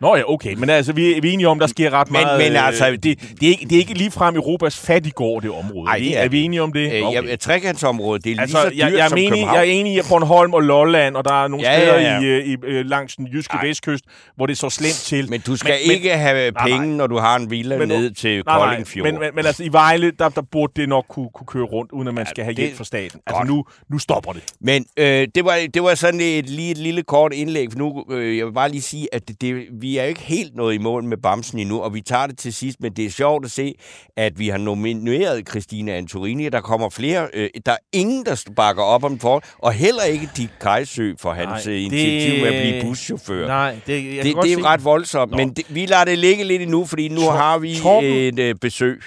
[0.01, 0.55] Nå ja, okay.
[0.55, 2.39] Men altså, vi er, vi er enige om, der sker ret men, meget...
[2.39, 2.89] Men altså...
[2.89, 5.85] Øh, det, det, er ikke, det er ikke ligefrem Europas fattigård, det område.
[5.85, 6.93] Nej, det er, er vi enige om det?
[6.93, 7.29] Øh, okay.
[7.29, 9.57] Ja, trekantsområdet, det er altså, lige så dyrt jeg, jeg som enig, København.
[9.57, 12.39] Jeg er enig i Bornholm og Lolland, og der er nogle ja, steder ja, ja.
[12.39, 13.67] I, i, langs den jyske Ej.
[13.67, 14.05] vestkyst,
[14.37, 15.31] hvor det er så slemt til.
[15.31, 16.97] Men du skal men, ikke men, have penge, nej, nej.
[16.97, 19.07] når du har en villa men, ned til nej, Kolding Fjord.
[19.07, 21.93] Men, men, men altså, i Vejle, der, der burde det nok kunne, kunne køre rundt,
[21.93, 23.21] uden at man ja, skal have hjælp fra staten.
[23.27, 24.45] Altså, nu, nu stopper det.
[24.61, 28.05] Men øh, det, var, det var sådan et, lige et lille kort indlæg, for nu,
[28.11, 30.79] øh, jeg vil bare lige sige, at det, det, vi er ikke helt nået i
[30.79, 33.51] mål med Bamsen endnu, og vi tager det til sidst, men det er sjovt at
[33.51, 33.75] se,
[34.17, 38.83] at vi har nomineret Christina Antorini, der kommer flere, øh, der er ingen, der bakker
[38.83, 41.81] op om for, og heller ikke Dick Kajsø for hans nej, det...
[41.81, 43.47] initiativ med at blive buschauffør.
[43.47, 45.37] Nej, det, jeg det, det er jo ret voldsomt, Nå.
[45.37, 48.11] men det, vi lader det ligge lidt endnu, fordi nu Tor- har vi Torben.
[48.11, 49.03] et øh, besøg.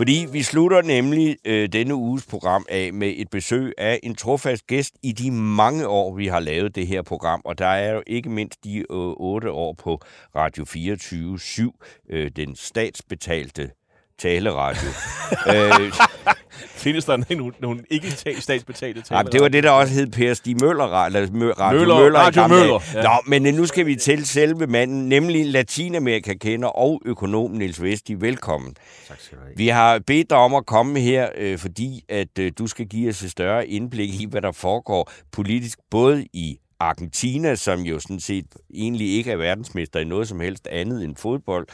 [0.00, 4.66] Fordi vi slutter nemlig øh, denne uges program af med et besøg af en trofast
[4.66, 7.42] gæst i de mange år, vi har lavet det her program.
[7.44, 8.86] Og der er jo ikke mindst de øh,
[9.16, 10.00] otte år på
[10.36, 13.70] Radio 24-7, øh, den statsbetalte
[14.20, 14.88] taleradio.
[15.54, 15.92] øh,
[16.80, 18.10] Findes der nogle, nogle ikke
[18.40, 19.28] statsbetalte taleradio?
[19.28, 21.20] Ja, det var det, der også hed Per Stig Møller, eller
[21.60, 21.98] Radio Møller.
[21.98, 22.80] Møller, Radio Møller.
[22.94, 23.02] Ja.
[23.02, 28.14] Nå, men nu skal vi til selve manden, nemlig Latinamerika-kender og økonom Niels Vesti.
[28.14, 28.74] Velkommen.
[29.08, 29.56] Tak skal du have.
[29.56, 33.08] Vi har bedt dig om at komme her, øh, fordi at øh, du skal give
[33.08, 38.20] os et større indblik i, hvad der foregår politisk, både i Argentina, som jo sådan
[38.20, 38.44] set
[38.74, 41.66] egentlig ikke er verdensmester i noget som helst andet end fodbold,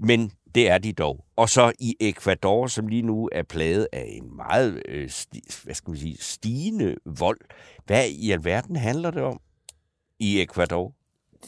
[0.00, 1.24] men det er de dog.
[1.36, 5.74] Og så i Ecuador, som lige nu er plaget af en meget øh, sti, hvad
[5.74, 7.38] skal man sige, stigende vold.
[7.86, 9.40] Hvad i alverden handler det om
[10.18, 10.92] i Ecuador?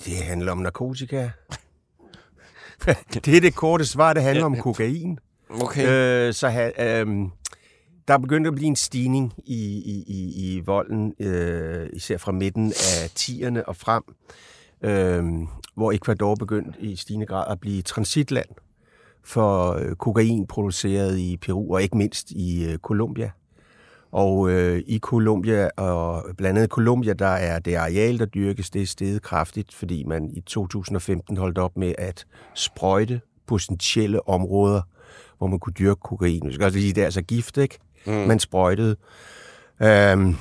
[0.04, 1.30] Det handler om narkotika.
[3.24, 5.18] det er det korte svar, det handler om kokain.
[5.50, 5.86] Okay.
[5.88, 7.06] Øh, så øh,
[8.08, 12.32] der er begyndt at blive en stigning i, i, i, i volden, øh, især fra
[12.32, 14.02] midten af 10'erne og frem,
[14.82, 18.48] øh, hvor Ecuador begyndte i stigende grad at blive transitland
[19.24, 23.30] for øh, kokain produceret i Peru, og ikke mindst i øh, Colombia.
[24.12, 28.82] Og øh, i Colombia, og blandt andet Colombia, der er det areal, der dyrkes, det
[28.82, 34.82] er steget kraftigt, fordi man i 2015 holdt op med at sprøjte potentielle områder,
[35.38, 36.48] hvor man kunne dyrke kokain.
[36.48, 37.78] Vi skal også sige, det er altså gift, ikke?
[38.06, 38.12] Mm.
[38.12, 38.96] Man sprøjtede.
[39.82, 40.36] Øhm,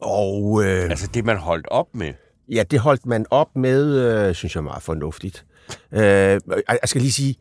[0.00, 2.12] og, øh, altså det, man holdt op med?
[2.48, 5.46] Ja, det holdt man op med, øh, synes jeg er meget fornuftigt.
[5.92, 7.34] Øh, jeg skal lige sige,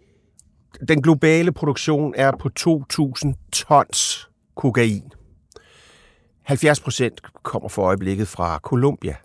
[0.88, 5.04] den globale produktion er på 2.000 tons kokain.
[6.44, 9.16] 70 procent kommer for øjeblikket fra Colombia.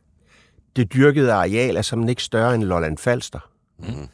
[0.76, 3.50] Det dyrkede areal er som ikke større end Lolland Falster.
[3.78, 4.08] Mm.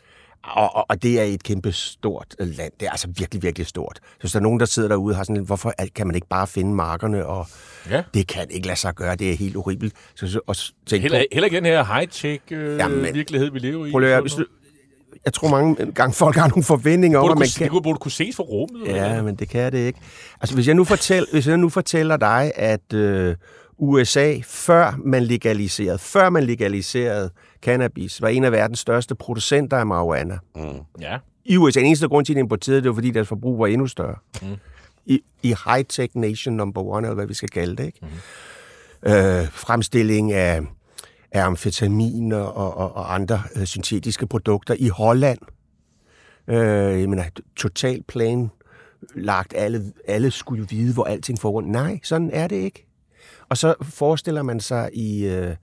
[0.44, 2.72] Og, og, og det er et kæmpe stort øh, land.
[2.80, 3.98] Det er altså virkelig, virkelig stort.
[4.02, 6.14] Så hvis der er nogen, der sidder derude og har sådan lidt, hvorfor kan man
[6.16, 7.26] ikke bare finde markerne?
[7.26, 7.46] Og
[7.90, 8.02] Ja.
[8.14, 9.16] det kan ikke lade sig gøre.
[9.16, 9.92] Det er helt horribelt.
[10.14, 10.56] Så, så, og
[10.86, 13.90] tænk Heller, på, heller ikke den her high-tech øh, Jamen, virkelighed, vi lever i.
[13.90, 14.44] prøv at hvis du,
[15.24, 17.68] jeg tror mange gange folk har nogle forventninger om, at man det kan...
[17.68, 18.82] kunne, burde kunne ses fra rummet.
[18.88, 19.22] eller Ja, hvad?
[19.22, 19.98] men det kan det ikke.
[20.40, 23.36] Altså, hvis jeg nu, fortæl, hvis jeg nu fortæller dig, at øh,
[23.78, 27.30] USA, før man legaliserede, før man legaliserede
[27.62, 30.38] cannabis, var en af verdens største producenter af marijuana.
[31.00, 31.16] ja.
[31.44, 33.66] I USA, den eneste grund til, at de importerede det, var, fordi deres forbrug var
[33.66, 34.14] endnu større.
[34.42, 34.48] Mm.
[35.06, 37.98] I, I high-tech nation number one, eller hvad vi skal kalde det, ikke?
[39.02, 39.12] Mm.
[39.12, 40.60] Øh, fremstilling af,
[41.32, 45.38] af amfetamin og, og, og andre øh, syntetiske produkter i Holland.
[46.48, 47.24] Øh, jeg mener,
[47.56, 48.50] total plan
[49.14, 49.54] lagt.
[49.56, 51.58] Alle, alle skulle jo vide, hvor alting foregår.
[51.58, 51.70] rundt.
[51.70, 52.86] Nej, sådan er det ikke.
[53.48, 55.56] Og så forestiller man sig i, øh,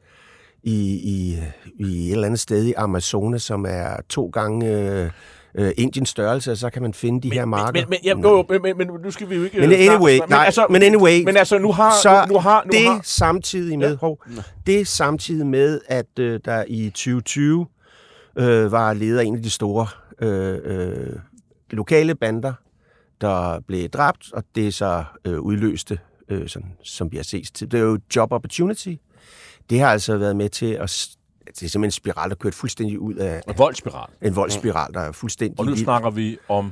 [0.63, 1.39] i, i,
[1.79, 5.11] i et eller andet sted i Amazonas, som er to gange øh,
[5.57, 7.81] øh, Indiens størrelse, og så kan man finde de her marker.
[7.81, 9.59] Men, men, ja, jo, men, men, men, nu skal vi jo ikke...
[9.59, 11.91] Men øh, anyway, snakke- nej, men anyway, Men altså, nu har...
[12.03, 13.95] så nu, nu har, nu det har samtidig med, Ja.
[13.95, 14.23] hov,
[14.67, 17.65] det er samtidig med, at øh, der i 2020
[18.37, 19.87] øh, var leder af en af de store
[20.21, 21.13] øh, øh,
[21.71, 22.53] lokale bander,
[23.21, 25.99] der blev dræbt, og det så øh, udløste,
[26.29, 28.93] øh, sådan, som vi har set, det er jo job opportunity.
[29.69, 31.07] Det har altså været med til at
[31.47, 34.09] det er simpelthen en spiral, der kørt fuldstændig ud af en voldsspiral.
[34.21, 36.71] en voldsspiral, der er fuldstændig Og nu snakker vi om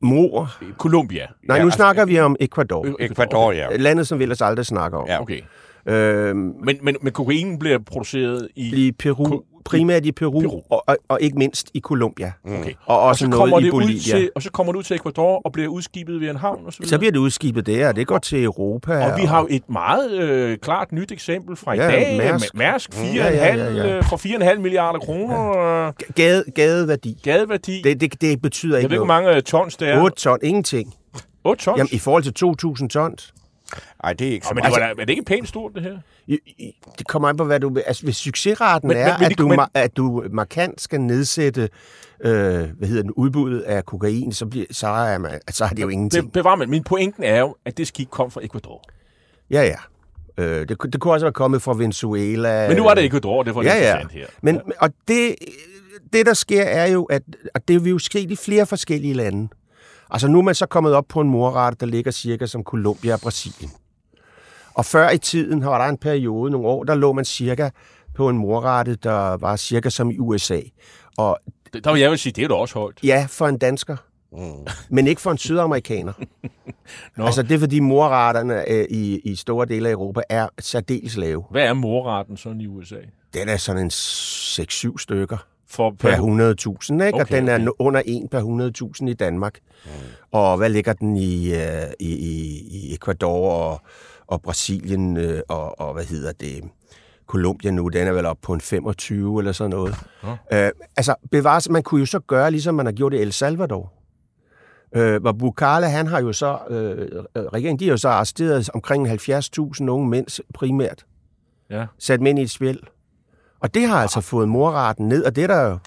[0.00, 0.50] mor.
[0.78, 1.26] Colombia.
[1.48, 2.96] Nej, Ja, nu altså- snakker vi om Ecuador.
[3.00, 3.76] Ecuador, ja.
[3.76, 5.06] Landet, som vi ellers aldrig snakker om.
[5.08, 5.20] Ja.
[5.22, 5.40] Okay.
[5.86, 8.86] Øhm, Men, men, men kokain bliver produceret i...
[8.86, 10.60] I Peru, primært i Peru, Peru.
[10.70, 12.32] Og, og, og ikke mindst i Colombia.
[12.44, 12.72] Okay.
[12.86, 13.98] Og Og også så kommer noget i Bolivia.
[13.98, 16.72] til, og så kommer det ud til Ecuador og bliver udskibet ved en havn og
[16.72, 16.82] så.
[16.84, 19.04] Så bliver det udskibet der, og det går til Europa.
[19.12, 22.16] Og vi har jo et meget øh, klart nyt eksempel fra i Ja, dag.
[22.18, 22.54] Mærsk.
[22.54, 23.96] Mærsk 4,5 Ja, ja, ja, ja.
[23.96, 24.16] øh, for
[24.54, 25.50] 4,5 milliarder kroner.
[25.86, 27.18] Øh, Gade, gadeværdi.
[27.22, 27.80] gadeværdi.
[27.84, 30.02] Det, det, det betyder jeg ikke ved ikke, hvor mange øh, tons det er.
[30.02, 30.94] 8 ton, ingenting.
[31.44, 31.78] 8 tons?
[31.78, 33.34] Jamen, i forhold til 2.000 tons.
[34.04, 35.72] Ej, det er ikke så Nå, men det var, da- er det ikke pænt stort,
[35.74, 35.98] det her?
[36.26, 37.76] I, i, det kommer an på, hvad du...
[37.86, 40.80] Altså, hvis succesraten Men- men, men- er, men at, det- du, men- at du markant
[40.80, 41.68] skal nedsætte
[42.20, 42.32] øh,
[42.78, 45.88] hvad hedder den, udbuddet af kokain, så, bliver, så, er, man, så er det jo
[45.88, 46.24] ingenting.
[46.24, 46.70] Det bevarer man.
[46.70, 48.82] Min pointen er jo, at det skik kom fra Ecuador.
[49.50, 49.76] Ja, ja.
[50.44, 52.68] Øh, det, kunne- det kunne også være kommet fra Venezuela.
[52.68, 54.06] Men nu er det Ecuador, og derfor er det ja, ja.
[54.12, 54.26] her.
[54.42, 55.34] Men, og det,
[56.12, 57.22] det, der sker, er jo, at
[57.54, 59.48] og det vil jo ske i flere forskellige lande.
[60.14, 63.14] Altså nu er man så kommet op på en morrate, der ligger cirka som Colombia
[63.14, 63.70] og Brasilien.
[64.74, 67.70] Og før i tiden var der en periode, nogle år, der lå man cirka
[68.14, 70.60] på en morrate, der var cirka som i USA.
[71.16, 71.38] Og
[71.84, 72.98] Der vil jeg jo sige, det er da også højt.
[73.02, 73.96] ja, for en dansker,
[74.32, 74.66] Mm.
[74.90, 76.12] men ikke for en sydamerikaner.
[77.16, 81.44] Altså det er fordi morraterne øh, i, i store dele af Europa er særdeles lave.
[81.50, 82.96] Hvad er morraten sådan i USA?
[83.34, 85.36] Den er sådan en 6-7 stykker.
[85.74, 87.14] For per per 100.000, ikke?
[87.14, 87.68] Okay, og den er okay.
[87.78, 88.40] under 1 per
[89.00, 89.58] 100.000 i Danmark.
[89.84, 89.90] Mm.
[90.32, 91.60] Og hvad ligger den i, øh,
[92.00, 93.80] i, i, i Ecuador og,
[94.26, 96.64] og Brasilien øh, og, og hvad hedder det,
[97.26, 99.94] Colombia nu, den er vel op på en 25 eller sådan noget.
[100.52, 103.92] Øh, altså, bevares, man kunne jo så gøre, ligesom man har gjort i El Salvador.
[104.96, 109.08] Øh, hvor Bukala, han har jo så, øh, regeringen, de har jo så arresteret omkring
[109.08, 111.06] 70.000 unge mænd primært.
[111.70, 111.86] Ja.
[111.98, 112.80] Sat dem ind i et spil.
[113.64, 115.78] Og det har altså fået morraten ned, og det er der jo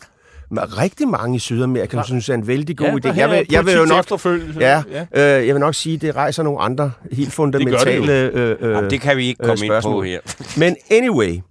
[0.52, 3.18] rigtig mange i Sydamerika, som synes er en vældig god idé.
[3.18, 4.06] Jeg vil, jeg vil jo nok,
[4.60, 5.40] ja, ja.
[5.40, 8.90] øh, jeg vil nok sige, at det rejser nogle andre helt fundamentale øh, øh, Jamen,
[8.90, 10.20] det kan vi ikke øh, komme ind på her.
[10.60, 11.42] Men anyway,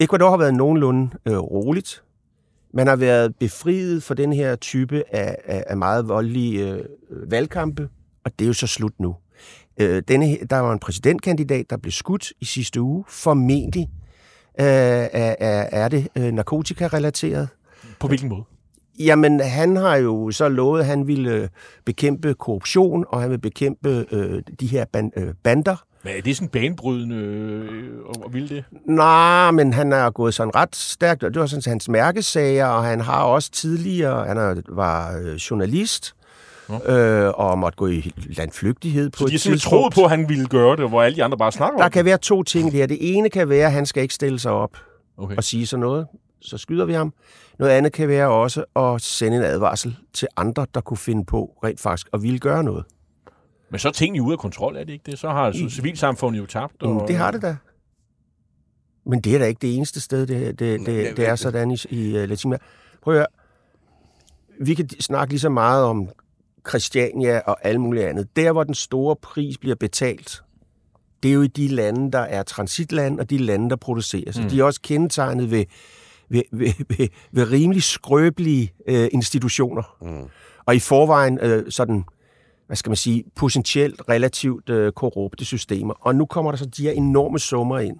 [0.00, 2.02] Ecuador har været nogenlunde øh, roligt.
[2.74, 6.80] Man har været befriet for den her type af, af, af meget voldelige øh,
[7.30, 7.88] valgkampe,
[8.24, 9.16] og det er jo så slut nu.
[9.80, 13.04] Øh, denne, der var en præsidentkandidat, der blev skudt i sidste uge.
[13.08, 13.88] Formentlig
[14.60, 15.34] øh, er,
[15.72, 17.48] er, det øh, narkotika-relateret.
[18.00, 18.42] På hvilken måde?
[18.98, 21.48] Jamen, han har jo så lovet, at han ville øh,
[21.84, 25.76] bekæmpe korruption, og han vil bekæmpe øh, de her ban, øh, bander.
[26.04, 28.64] Men er det sådan banebrydende øh, og, vil det?
[28.86, 32.84] Nej, men han er gået sådan ret stærkt, og det var sådan hans mærkesager, og
[32.84, 35.38] han har også tidligere, han er, var øh,
[36.68, 39.62] journalist, øh, og måtte gå i landflygtighed på Så de et tidspunkt.
[39.62, 41.90] troet på, at han ville gøre det, hvor alle de andre bare snakker Der om
[41.90, 42.86] kan være to ting der.
[42.86, 44.80] Det ene kan være, at han skal ikke stille sig op det.
[45.16, 45.36] Okay.
[45.36, 46.06] og sige sådan noget.
[46.40, 47.12] Så skyder vi ham.
[47.58, 51.58] Noget andet kan være også at sende en advarsel til andre, der kunne finde på
[51.64, 52.84] rent faktisk at ville gøre noget.
[53.70, 55.18] Men så er tingene ude af kontrol, er det ikke det?
[55.18, 56.74] Så har altså civilsamfundet jo tabt.
[56.82, 57.56] Mm, Og, det har det da.
[59.06, 61.78] Men det er da ikke det eneste sted, det, det, det, det er sådan i,
[61.90, 62.64] i uh, Latinamerika.
[63.02, 63.26] Prøv at høre.
[64.60, 66.08] Vi kan snakke lige så meget om
[66.68, 68.36] Christiania og alt muligt andet.
[68.36, 70.42] Der, hvor den store pris bliver betalt,
[71.22, 74.32] det er jo i de lande, der er transitland, og de lande, der producerer.
[74.32, 74.48] Så mm.
[74.48, 75.64] de er også kendetegnet ved
[76.28, 79.96] ved, ved, ved, ved rimelig skrøbelige øh, institutioner.
[80.02, 80.28] Mm.
[80.66, 82.04] Og i forvejen øh, sådan,
[82.66, 85.94] hvad skal man sige, potentielt relativt øh, korrupte systemer.
[86.00, 87.96] Og nu kommer der så de her enorme summer ind.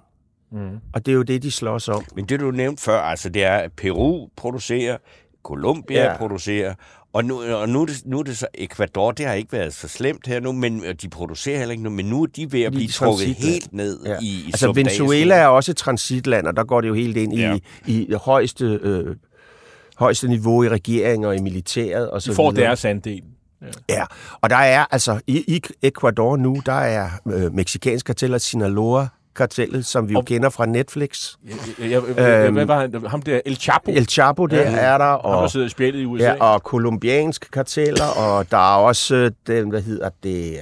[0.53, 0.79] Mm.
[0.95, 2.05] Og det er jo det, de slås om.
[2.15, 4.97] Men det, du nævnte før, altså det er, at Peru producerer,
[5.43, 6.17] Colombia Ja.
[6.17, 6.75] producerer,
[7.15, 9.75] og nu, og nu, er det, nu er det så, Ecuador, det har ikke været
[9.75, 12.53] så slemt her nu, men og de producerer heller ikke nu, men nu er de
[12.53, 14.17] ved at blive trukket helt ned Ja.
[14.23, 14.73] i, i Altså.
[14.73, 17.59] Venezuela er også et transitland, og der går det jo helt ind Ja.
[17.87, 19.17] i, i højeste, øh,
[19.99, 22.67] højeste niveau i regeringen og i militæret og så De får videre.
[22.67, 23.23] deres andel.
[23.89, 24.05] Ja,
[24.41, 29.07] og der er altså i, i Ecuador nu, der er øh, meksikansk karteller Sinaloa
[29.37, 31.35] kartellet, som vi jo Og- kender fra Netflix.
[31.79, 33.07] Jeg, jeg, jeg, Øhm, hvad var han?
[33.07, 33.91] Ham der, El Chapo.
[33.91, 34.77] El Chapo, der Ja.
[34.77, 36.25] er der, Ham, der og, sidder i USA.
[36.25, 40.59] ja, og kolumbianske karteller, og der er også øh, den, hvad hedder det, øh,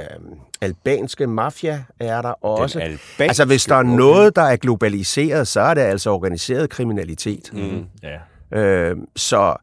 [0.61, 2.79] albanske mafia er der også.
[2.81, 7.51] albanske, Altså, hvis der er noget, der er globaliseret, så er det altså organiseret kriminalitet.
[7.53, 7.85] Mm.
[8.03, 8.59] Ja.
[8.61, 9.55] Øh, så,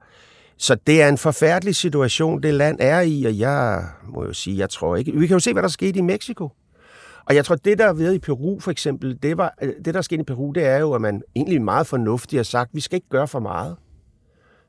[0.58, 4.58] så det er en forfærdelig situation, det land er i, og jeg må jo sige,
[4.58, 5.12] jeg tror ikke...
[5.12, 6.50] Vi kan jo se, hvad der skete i Mexico.
[7.30, 9.94] Og jeg tror, det der er ved i Peru for eksempel, det, var, øh, det
[9.94, 12.80] der skete i Peru, det er jo, at man egentlig meget fornuftigt har sagt, vi
[12.82, 13.76] skal ikke gøre for meget.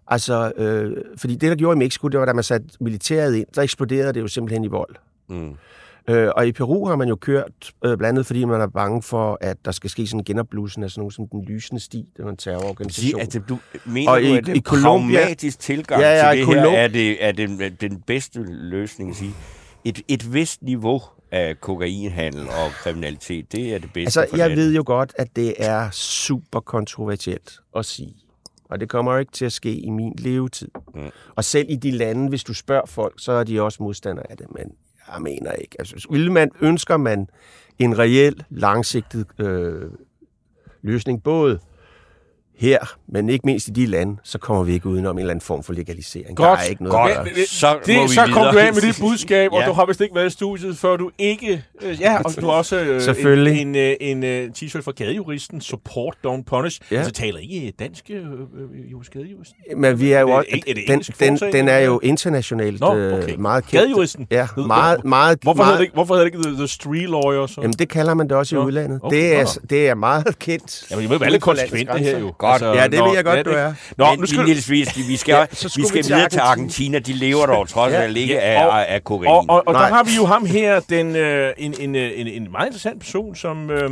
[0.09, 3.47] Altså, øh, fordi det, der gjorde i Mexico, det var, da man satte militæret ind,
[3.53, 4.97] så eksploderede det jo simpelthen i vold.
[5.29, 5.51] Mm.
[6.09, 9.03] Øh, og i Peru har man jo kørt, øh, blandt andet fordi man er bange
[9.03, 12.05] for, at der skal ske sådan en genopblussen af sådan noget som den lysende sti,
[12.17, 13.21] det var en terrororganisation.
[13.21, 16.47] altså, du, mener Og du, i- at i en Colombia- tilgang Ja, ja, til i
[16.47, 19.35] det her Colom- er, det, er den, den bedste løsning at sige?
[19.85, 24.65] Et, et vist niveau af kokainhandel og kriminalitet, det er det bedste Altså, jeg landet.
[24.65, 28.15] ved jo godt, at det er super kontroversielt at sige.
[28.71, 30.69] Og det kommer jo ikke til at ske i min levetid.
[30.95, 31.11] Mm.
[31.37, 34.37] Og selv i de lande, hvis du spørger folk, så er de også modstandere af
[34.37, 34.47] det.
[34.55, 34.73] Men
[35.13, 35.77] jeg mener ikke.
[35.79, 37.29] Altså, vil man, ønsker man
[37.79, 39.91] en reel, langsigtet øh,
[40.83, 41.59] løsning, både
[42.61, 45.41] her, men ikke mindst i de lande, så kommer vi ikke udenom en eller anden
[45.41, 46.37] form for legalisering.
[46.37, 46.47] Godt.
[46.47, 47.25] Der er ikke noget Godt.
[47.25, 49.67] Men- men- Så det, må vi så kom du af med dit budskab, og Ja.
[49.67, 51.65] du har vist ikke været i studiet, før du ikke...
[51.83, 53.61] Øh, ja, og du har også øh, Selvfølgelig.
[53.61, 56.81] en, en, øh, en øh, t-shirt fra gadejuristen, Support, Don't Punish.
[56.91, 56.97] Ja.
[56.97, 59.57] Altså taler ikke dansk øh, øh, juridisk gadejuristen?
[59.77, 62.01] Men vi er jo Er det også, ikke- er det den, den, den er jo
[62.03, 63.33] internationalt Nå, okay.
[63.33, 63.73] øh, meget kendt.
[63.83, 64.27] Gadejuristen?
[64.31, 67.09] Ja, meget, meget, Hvorfor, meget, hedder det ikke, hvorfor hedder det ikke The, the Street
[67.11, 67.47] Lawyer?
[67.47, 67.61] Så?
[67.61, 69.01] Jamen, det kalder man det også i Nå, udlandet.
[69.03, 70.85] okay, det, er, det er meget kendt.
[70.91, 72.35] Jamen, jeg vil være lidt Uden for landets konsekvent, det her jo.
[72.39, 72.50] Godt.
[72.63, 73.73] Ja, det ved jeg godt, du er.
[73.97, 76.15] Nå, Men nu skal Niels Wiesky, vi skal, Ja, ja, så vi skal vi til
[76.15, 76.99] videre til Argentina.
[76.99, 78.01] De lever dog trods Ja.
[78.01, 79.31] alt ikke Ja, af, og- af kokain.
[79.31, 79.89] Og, og, og der Nej.
[79.91, 83.35] har vi jo ham her, den, øh, en, en, øh, en, en meget interessant person,
[83.37, 83.91] som, øh,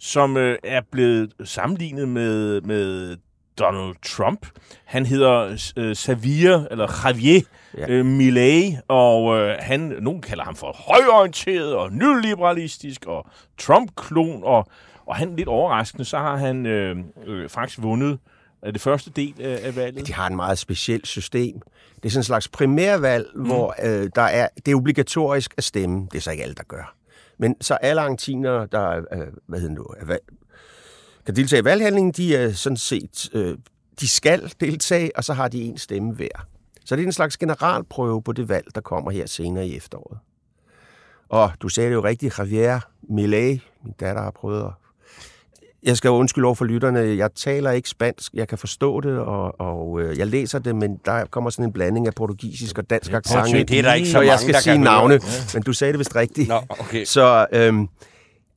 [0.00, 3.16] som øh, er blevet sammenlignet med, med
[3.58, 4.46] Donald Trump.
[4.84, 7.40] Han hedder øh, Xavier, eller Javier
[7.78, 7.80] Ja.
[7.82, 7.92] ja.
[7.92, 13.26] øh, Milei, og øh, han, nogen kalder ham for højorienteret og nyliberalistisk og
[13.60, 14.66] Trump-klon, og,
[15.06, 16.96] og han lidt overraskende, så har han øh,
[17.26, 18.18] øh, faktisk vundet
[18.64, 20.06] øh, det første del af, af valget.
[20.06, 21.60] De har et meget specielt system.
[21.96, 23.46] Det er sådan en slags primærvalg, mm.
[23.46, 26.08] hvor øh, der er, det er obligatorisk at stemme.
[26.12, 26.94] Det er så ikke alle, der gør.
[27.38, 30.28] Men så alle argentinere, der er, øh, hvad hedder nu, er, valg-
[31.26, 33.58] kan deltage i valghandlingen, de er sådan set, øh,
[34.00, 36.46] de skal deltage, og så har de en stemme hver.
[36.84, 40.18] Så det er en slags generalprøve på det valg, der kommer her senere i efteråret.
[41.28, 44.72] Og du sagde det jo rigtigt, Javier Milei, min datter har prøvet at
[45.82, 46.98] jeg skal undskylde over for lytterne.
[46.98, 48.32] Jeg taler ikke spansk.
[48.34, 51.72] Jeg kan forstå det, og, og øh, jeg læser det, men der kommer sådan en
[51.72, 53.68] blanding af portugisisk og dansk accent.
[53.68, 54.92] det er der ikke så så jeg mange, skal der sige kan høre.
[54.92, 55.20] navne,
[55.54, 56.48] men du sagde det vist rigtigt.
[56.48, 57.04] Nå, okay.
[57.04, 57.88] Så øhm,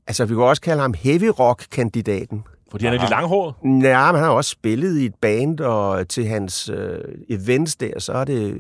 [0.08, 2.44] altså, vi kan også kalde ham heavy rock-kandidaten.
[2.72, 3.56] Fordi han er lidt langhåret.
[3.64, 7.00] Ja, men han har også spillet i et band, og til hans øh,
[7.30, 8.58] events der, så er, det,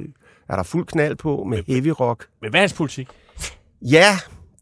[0.50, 2.28] er der fuld knald på med heavy rock.
[2.42, 3.08] Men hvad er hans politik?
[3.82, 4.18] Ja,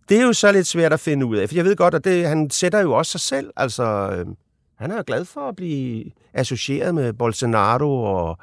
[0.09, 2.03] det er jo så lidt svært at finde ud af, for jeg ved godt, at
[2.03, 3.49] det, han sætter jo også sig selv.
[3.55, 4.25] Altså, øh,
[4.75, 8.37] han er jo glad for at blive associeret med Bolsonaro og,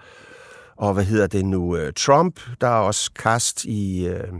[0.77, 2.41] og hvad hedder det nu, øh, Trump.
[2.61, 4.33] Der er også kast i, øh,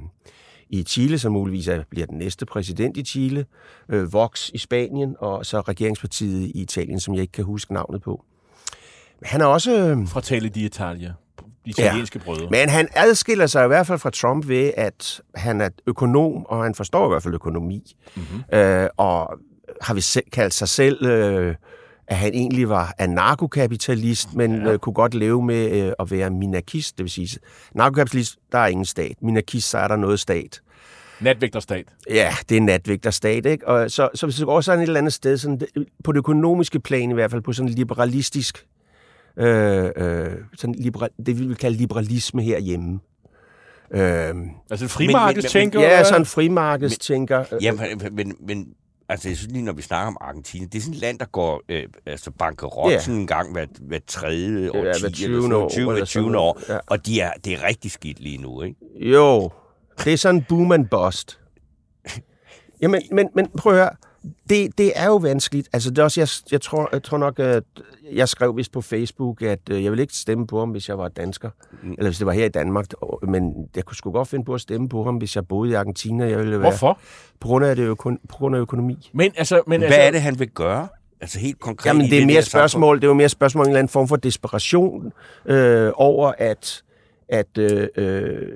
[0.69, 3.47] i Chile, som muligvis er, bliver den næste præsident i Chile.
[3.89, 8.03] Øh, Vox i Spanien, og så regeringspartiet i Italien, som jeg ikke kan huske navnet
[8.03, 8.25] på.
[9.21, 9.89] Men Han er også...
[9.89, 11.13] Øh, Fra Tale di Italia
[11.65, 12.25] italienske ja.
[12.25, 12.51] brødre.
[12.51, 16.63] men han adskiller sig i hvert fald fra Trump ved, at han er økonom, og
[16.65, 17.97] han forstår i hvert fald økonomi.
[18.17, 18.59] Mm-hmm.
[18.59, 19.39] Øh, og
[19.81, 21.55] har vi selv, kaldt sig selv, øh,
[22.07, 24.73] at han egentlig var anarkokapitalist, men ja.
[24.73, 26.99] øh, kunne godt leve med øh, at være minarkist.
[26.99, 27.39] Det vil sige,
[27.75, 29.13] narkokapitalist, der er ingen stat.
[29.23, 30.61] Minarkist, så er der noget stat.
[31.21, 31.85] Natvægterstat.
[32.11, 33.69] Ja, det er natvægterstat, ikke?
[33.69, 36.19] Og så, så hvis du går sådan et eller andet sted, sådan, det- på det
[36.19, 38.67] økonomiske plan i hvert fald, på sådan en liberalistisk,
[39.37, 40.27] øh, øh,
[40.57, 43.01] sådan liberal, det vi vil kalde liberalisme herhjemme.
[43.91, 44.35] Øh,
[44.71, 45.81] Altså en frimarkedstænker?
[45.81, 47.45] ja, eller sådan en frimarkedstænker.
[47.63, 48.67] Ja, men, men, men
[49.09, 51.25] Altså, jeg synes lige, når vi snakker om Argentina, det er sådan et land, der
[51.25, 52.93] går øh, altså bankerot Ja.
[52.95, 53.03] yeah.
[53.03, 55.11] sådan en gang hver, hver tredje år, hver 20.
[55.11, 56.37] 20 år, 20, hver eller sådan 20 noget.
[56.69, 56.73] år.
[56.73, 56.79] Ja.
[56.87, 58.77] Og de er, det er rigtig skidt lige nu, ikke?
[59.01, 59.51] Jo,
[60.05, 61.41] det er sådan boom and bust.
[62.83, 63.91] Jamen, men, men prøv at høre.
[64.49, 65.69] Det, det er jo vanskeligt.
[65.73, 67.63] Altså, det er også, jeg, jeg, tror, jeg tror nok, at
[68.13, 70.99] jeg skrev vist på Facebook, at øh, jeg ville ikke stemme på ham, hvis jeg
[70.99, 71.51] var dansker.
[71.83, 71.91] Mm.
[71.91, 72.87] Eller hvis det var her i Danmark.
[73.23, 75.75] Men jeg kunne sgu godt finde på at stemme på ham, hvis jeg boede i
[75.75, 76.29] Argentina.
[76.29, 76.99] Jeg ville være, Hvorfor?
[77.41, 79.11] På grund af, det øko- på grund af økonomi.
[79.13, 79.63] Men altså...
[79.67, 80.89] Men Hvad altså, er det, han vil gøre?
[81.21, 83.71] Altså helt konkret Jamen, det er mere spørgsmål, det er jo mere spørgsmål om en
[83.71, 85.13] eller anden form for desperation
[85.47, 86.83] øh, over, at,
[87.29, 88.49] at øh, øh,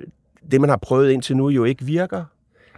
[0.51, 2.23] det, man har prøvet indtil nu, jo ikke virker.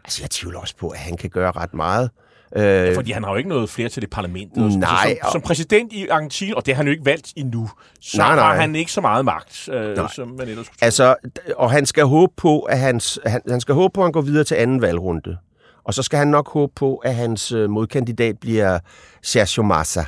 [0.04, 2.10] Altså, jeg tvivler også på, at han kan gøre ret meget.
[2.56, 4.64] Øh, Fordi han har jo ikke noget flertal i parlamentet.
[4.64, 7.34] og Nej, Altså, som, som præsident i Argentina, og det har han jo ikke valgt
[7.36, 7.70] endnu,
[8.02, 8.46] så Nej, nej.
[8.46, 10.08] har han ikke så meget magt, øh, Nej.
[10.16, 10.78] som man ellers skulle.
[10.84, 11.16] Altså,
[11.56, 14.22] og han skal håbe på, at hans, han, han skal håbe på, at han går
[14.22, 15.38] videre til anden valgrunde.
[15.84, 18.80] Og så skal han nok håbe på, at hans øh, modkandidat bliver
[19.24, 20.06] Sergio Massa,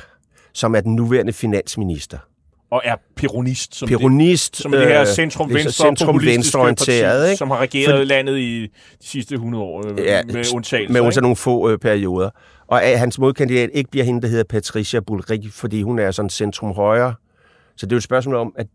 [0.54, 2.18] som er den nuværende finansminister.
[2.70, 4.52] Og er peronist, som Peronist.
[4.56, 7.36] det, som det her øh, centrum-venstre centrum-venstreorienteret, parti, ikke?
[7.38, 8.68] som har regeret Fordi, landet i de
[9.08, 10.92] sidste 100 år, øh, Ja, med undtagelser.
[10.92, 12.30] med undtagen nogle få øh, perioder.
[12.68, 16.30] Og at hans modkandidat ikke bliver hende, der hedder Patricia Bullrich, fordi hun er sådan
[16.30, 17.14] centrum-højre.
[17.76, 18.66] Så det er jo et spørgsmål om, at,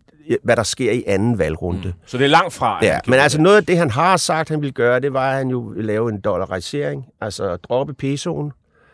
[0.43, 1.81] hvad der sker i anden valgrunde.
[1.87, 1.93] Mm.
[2.05, 2.79] Så det er langt fra.
[2.85, 5.37] Ja, men altså noget af det, han har sagt, han ville gøre, det var, at
[5.37, 8.45] han jo lave en dollarisering, altså droppe pesoen,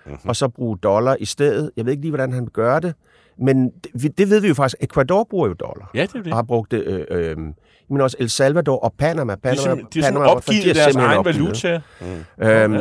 [0.06, 0.12] Mhm.
[0.14, 0.30] mm-hmm.
[0.30, 1.72] og så bruge dollar i stedet.
[1.78, 2.93] Jeg ved ikke lige, hvordan han vil gøre det,
[3.41, 3.69] men
[4.01, 4.75] det, det ved vi jo faktisk.
[4.81, 6.31] Ecuador bruger jo dollar, Ja, det er det.
[6.31, 7.37] og har brugt det, øh, øh,
[7.89, 9.35] men også El Salvador og Panama.
[9.35, 11.35] Panama De er de er sådan Panama- opgivet de er deres egen opgivet.
[11.35, 11.81] valuta.
[12.41, 12.73] Øhm,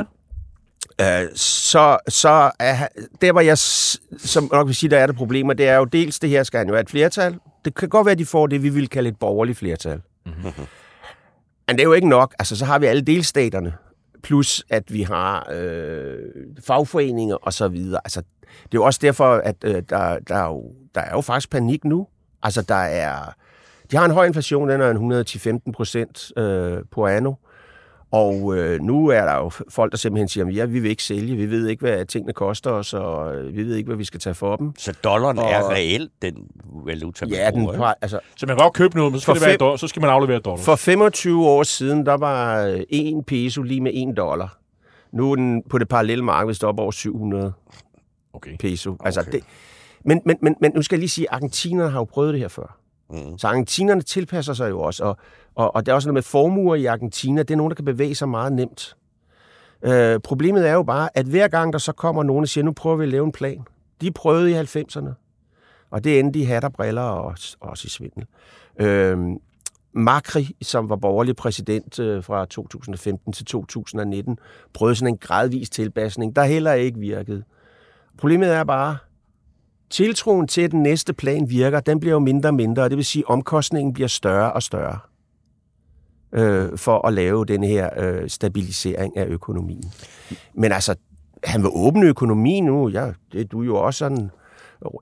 [1.01, 2.77] øh, så, så er,
[3.21, 6.19] der, hvor jeg som nok vil sige, der er det problemer, det er jo dels
[6.19, 7.39] det her, skal han jo have et flertal.
[7.65, 10.01] Det kan godt være, at de får det, vi vil kalde et borgerligt flertal.
[10.27, 10.43] Mm-hmm.
[11.69, 12.35] Men det er jo ikke nok.
[12.39, 13.75] Altså, så har vi alle delstaterne,
[14.23, 16.19] plus at vi har øh,
[16.65, 18.01] fagforeninger og så videre.
[18.05, 21.21] Altså, det er jo også derfor, at øh, der, der, er jo, der er jo
[21.21, 22.07] faktisk panik nu.
[22.43, 23.35] Altså, der er...
[23.91, 25.23] De har en høj inflation, den er en
[25.69, 27.35] 110-15 procent øh, på anno.
[28.13, 31.37] Og øh, nu er der jo folk, der simpelthen siger, ja, vi vil ikke sælge,
[31.37, 34.21] vi ved ikke, hvad tingene koster os, og øh, vi ved ikke, hvad vi skal
[34.21, 34.73] tage for dem.
[34.79, 36.35] Så dollaren Og- er reelt den
[36.87, 37.83] valuta, man Ja, den, bruger, ikke?
[37.83, 39.77] par- altså, Så man kan godt købe noget, men så skal, det være fem- dollar,
[39.77, 40.63] så skal man aflevere dollar.
[40.63, 44.59] for 25 år siden, der var øh, en peso lige med 1 dollar.
[45.13, 47.53] Nu er den på det parallelle marked, hvis det er op over 700
[48.33, 48.57] Okay.
[48.59, 48.97] peso.
[49.05, 49.41] Altså, det,
[50.05, 52.41] men, men, men, men nu skal jeg lige sige, at argentinerne har jo prøvet det
[52.41, 52.77] her før.
[53.11, 53.39] Mm.
[53.39, 55.17] Så argentinerne tilpasser sig jo også, og,
[55.55, 57.85] og, og der er også noget med formuer i Argentina, det er nogen, der kan
[57.85, 58.97] bevæge sig meget nemt.
[59.83, 62.73] Øh, problemet er jo bare, at hver gang der så kommer nogen og siger, nu
[62.73, 63.65] prøver vi at lave en plan.
[64.01, 65.11] De prøvede i 90'erne,
[65.91, 68.27] og det endte i hat og briller og også i svindel.
[68.79, 69.19] Øh,
[69.93, 74.39] Macri, som var borgerlig præsident øh, fra 2015 til 2019,
[74.73, 77.43] prøvede sådan en gradvis tilpasning, der heller ikke virkede.
[78.19, 78.97] Problemet er bare,
[79.91, 82.97] tiltroen til, at den næste plan virker, den bliver jo mindre og mindre, og det
[82.97, 84.99] vil sige, at omkostningen bliver større og større
[86.33, 89.93] øh, for at lave den her øh, stabilisering af økonomien.
[90.55, 90.95] Men altså,
[91.45, 92.89] han vil åbne økonomien nu.
[92.89, 94.31] Ja, det er du jo også sådan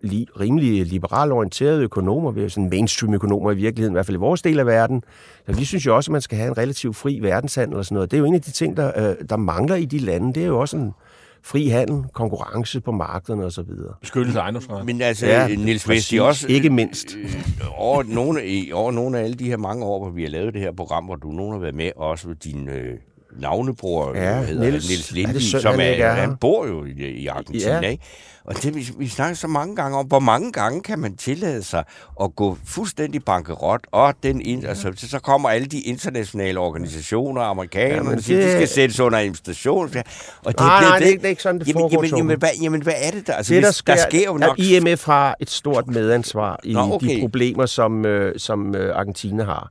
[0.02, 2.30] li, rimelig liberal orienterede økonomer.
[2.30, 5.02] Vi er sådan mainstream-økonomer i virkeligheden, i hvert fald i vores del af verden.
[5.46, 7.94] Så vi synes jo også, at man skal have en relativt fri verdenshandel og sådan
[7.94, 8.10] noget.
[8.10, 10.34] Det er jo en af de ting, der, øh, der mangler i de lande.
[10.34, 10.94] Det er jo også en
[11.42, 13.94] fri handel, konkurrence på markederne og så videre.
[14.00, 14.86] Beskyttelse af ejendomsret.
[14.86, 15.88] Men altså, Ja, ja, Niels.
[15.88, 16.46] Vest, også...
[16.48, 17.16] Ikke mindst.
[17.16, 17.34] Øh,
[17.78, 18.40] over, nogle,
[18.72, 21.04] over nogle af alle de her mange år, hvor vi har lavet det her program,
[21.04, 22.94] hvor du nogen har været med, også din øh,
[23.40, 26.84] navnebror, Ja, øh, hedder Niels- Niels, synd, som han er, ikke er han bor jo
[26.84, 27.80] i, i Argentina, Ja.
[27.80, 28.04] ikke?
[28.48, 31.62] Og det, vi, vi snakker så mange gange om, hvor mange gange kan man tillade
[31.62, 31.84] sig
[32.22, 38.10] at gå fuldstændig bankerot, og den, ind, altså, så kommer alle de internationale organisationer, amerikanerne,
[38.10, 38.24] ja, det...
[38.24, 39.84] siger, det- de skal sættes under administration.
[39.84, 40.04] Og det
[40.44, 42.38] Nej, bliver nej, det er ikke- det er ikke sådan, det jamen, foregår, jamen, jamen,
[42.38, 43.32] hvad, jamen, hvad er det der?
[43.34, 44.58] Altså, det, der hvis- sker, der sker jo nok...
[44.58, 47.06] IMF har et stort medansvar i Nå, okay.
[47.16, 49.70] de problemer, som, øh, som øh, Argentina har.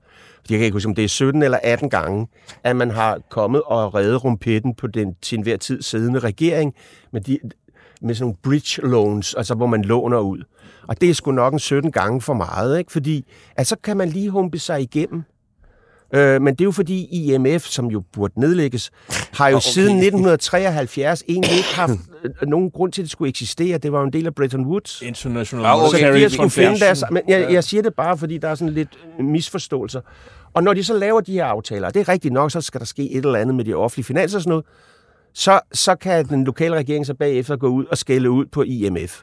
[0.50, 2.28] Jeg kan ikke huske, om det er 17 eller 18 gange,
[2.64, 6.74] at man har kommet og reddet rumpetten på den til enhver tid siddende regering
[7.14, 7.40] med, de,
[8.02, 10.44] med sådan nogle bridge loans, altså hvor man låner ud.
[10.88, 12.92] Og det er sgu nok en 17 gange for meget, ikke?
[12.92, 13.26] fordi
[13.56, 15.24] at så kan man lige humpe sig igennem.
[16.14, 18.92] Øh, men det er jo fordi IMF, som jo burde nedlægges,
[19.34, 19.64] har jo okay.
[19.64, 21.92] siden 1973 egentlig ikke haft
[22.24, 23.78] øh, nogen grund til, at det skulle eksistere.
[23.78, 25.02] Det var jo en del af Bretton Woods.
[25.02, 25.86] International Ja, okay.
[25.86, 27.04] Så Monetary de har skulle finde deres...
[27.12, 28.90] Men jeg, jeg siger det bare, fordi der er sådan lidt
[29.20, 30.02] øh, misforståelser.
[30.54, 32.80] Og når de så laver de her aftaler, og det er rigtigt nok, så skal
[32.80, 34.66] der ske et eller andet med de offentlige finanser og sådan noget,
[35.40, 39.22] så, så kan den lokale regering så bagefter gå ud og skælde ud på IMF.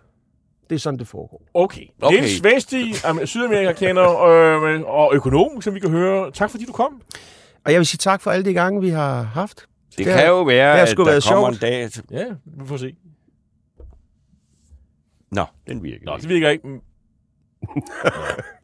[0.71, 1.43] Det er sådan, det foregår.
[1.55, 1.87] Okay.
[2.03, 2.17] Okay.
[2.17, 6.31] Niels Vesti, am- Sydamerika-kender øh, og økonom, som vi kan høre.
[6.31, 7.03] Tak fordi du kom.
[7.65, 9.67] Og jeg vil sige tak for alle de gange, vi har haft.
[9.91, 11.53] Det Det har- kan jo være, det har at der kommer sjovt.
[11.55, 11.91] en dag...
[12.11, 12.97] Ja, vi får se.
[15.33, 16.23] Nå, den virker Nå, ikke.
[16.23, 16.69] det virker ikke.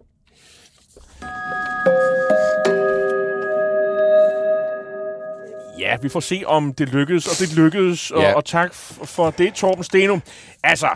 [5.81, 8.35] Ja, vi får se, om det lykkedes, og det lykkedes, og, Ja.
[8.35, 10.19] og tak for det, Torben Steno.
[10.65, 10.89] Altså,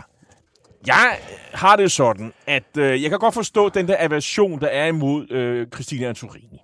[0.87, 1.17] jeg
[1.53, 5.31] har det sådan, at øh, jeg kan godt forstå den der aversion, der er imod
[5.31, 6.59] øh, Christina Antorini.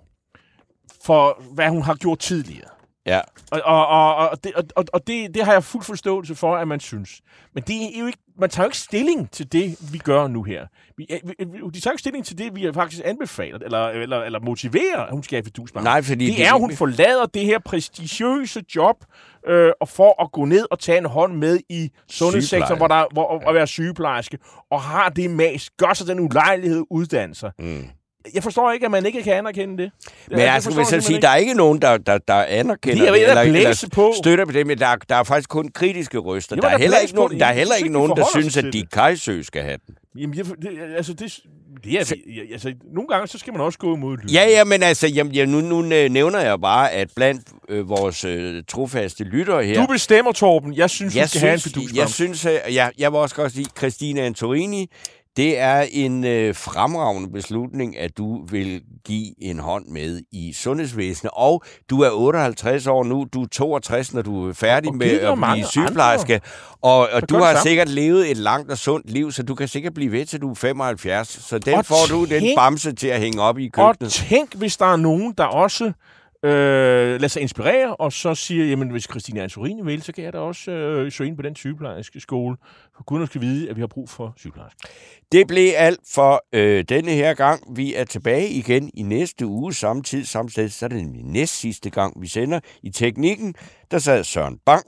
[1.04, 2.68] For hvad hun har gjort tidligere.
[3.06, 3.20] Ja.
[3.50, 6.68] Og, og, og, og, det, og, og det, det har jeg fuld forståelse for, at
[6.68, 7.20] man synes.
[7.54, 10.42] Men det er jo ikke, man tager jo ikke stilling til det, vi gør nu
[10.42, 10.66] her.
[10.96, 11.06] Vi,
[11.38, 15.00] vi, de tager jo ikke stilling til det, vi faktisk anbefaler, eller, eller, eller motiverer,
[15.00, 15.84] at hun skal have fidusbank.
[15.84, 19.04] Nej, fordi det er, at hun forlader det her prestigiøse job,
[19.46, 23.06] øh, og for at gå ned og tage en hånd med i sundhedssektoren, hvor der,
[23.12, 23.48] hvor, ja.
[23.48, 24.38] at være sygeplejerske,
[24.70, 27.52] og har det mas, gør sig den ulejlighed uddanne sig.
[27.58, 27.84] Mm.
[28.34, 29.90] Jeg forstår ikke, at man ikke kan anerkende det.
[30.30, 31.22] Men jeg skulle vil så simpelthen sige, ikke.
[31.22, 34.12] der er ikke nogen, der, der, der anerkender er det, eller, eller på.
[34.22, 36.56] støtter på det, men der, der er faktisk kun kritiske røster.
[36.56, 38.26] Jamen, der, er heller ikke nogen, der er Jeg heller synes ikke nogen, de der
[38.34, 39.94] synes, at de Kajsø skal have den.
[40.20, 41.38] Jamen, jeg, det, altså, det,
[41.84, 41.98] det er,
[42.52, 44.30] altså, nogle gange, så skal man også gå mod lyd.
[44.30, 47.88] Ja, ja, men altså, jamen, ja, nu, nu øh, nævner jeg bare, at blandt øh,
[47.88, 49.86] vores øh, trofaste lyttere her...
[49.86, 50.74] Du bestemmer, Torben.
[50.74, 52.00] Jeg synes, jeg vi skal have en synes, fidusbamse.
[52.00, 54.90] jeg synes, at jeg, jeg vil også godt sige, Christina Antorini,
[55.36, 61.30] det er en øh, fremragende beslutning, at du vil give en hånd med i sundhedsvæsenet.
[61.36, 65.20] Og du er 58 år nu, du er 62, når du er færdig Og med
[65.20, 66.40] at blive sygeplejerske.
[66.82, 69.94] Og, og du har sikkert levet et langt og sundt liv, så du kan sikkert
[69.94, 71.28] blive ved til du er 75.
[71.28, 74.12] Så den Og får du den tænk- bamse til at hænge op i Og køkkenet.
[74.12, 75.92] tænk, hvis der er nogen, der også
[76.44, 76.50] øh,
[77.20, 80.38] lader sig inspirere, og så siger, jamen hvis Christina Antorini vil, så kan jeg da
[80.38, 82.56] også øh, søge ind på den sygeplejerske skole.
[82.96, 84.88] For Gud skal vide, at vi har brug for sygeplejersker.
[85.32, 87.76] Det blev alt for øh, denne her gang.
[87.76, 90.68] Vi er tilbage igen i næste uge, samme tid, samme sted.
[90.68, 92.60] Så er det nemlig næst sidste gang, vi sender.
[92.82, 93.54] I teknikken,
[93.90, 94.84] der sad Søren Bang,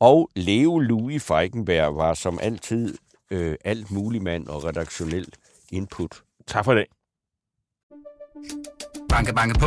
[0.00, 2.98] og Leo Louis Feigenberg var som altid
[3.30, 5.36] øh, alt mulig mand og redaktionelt
[5.72, 6.22] input.
[6.46, 6.86] Tak for dag.
[9.08, 9.66] Banke, banke på.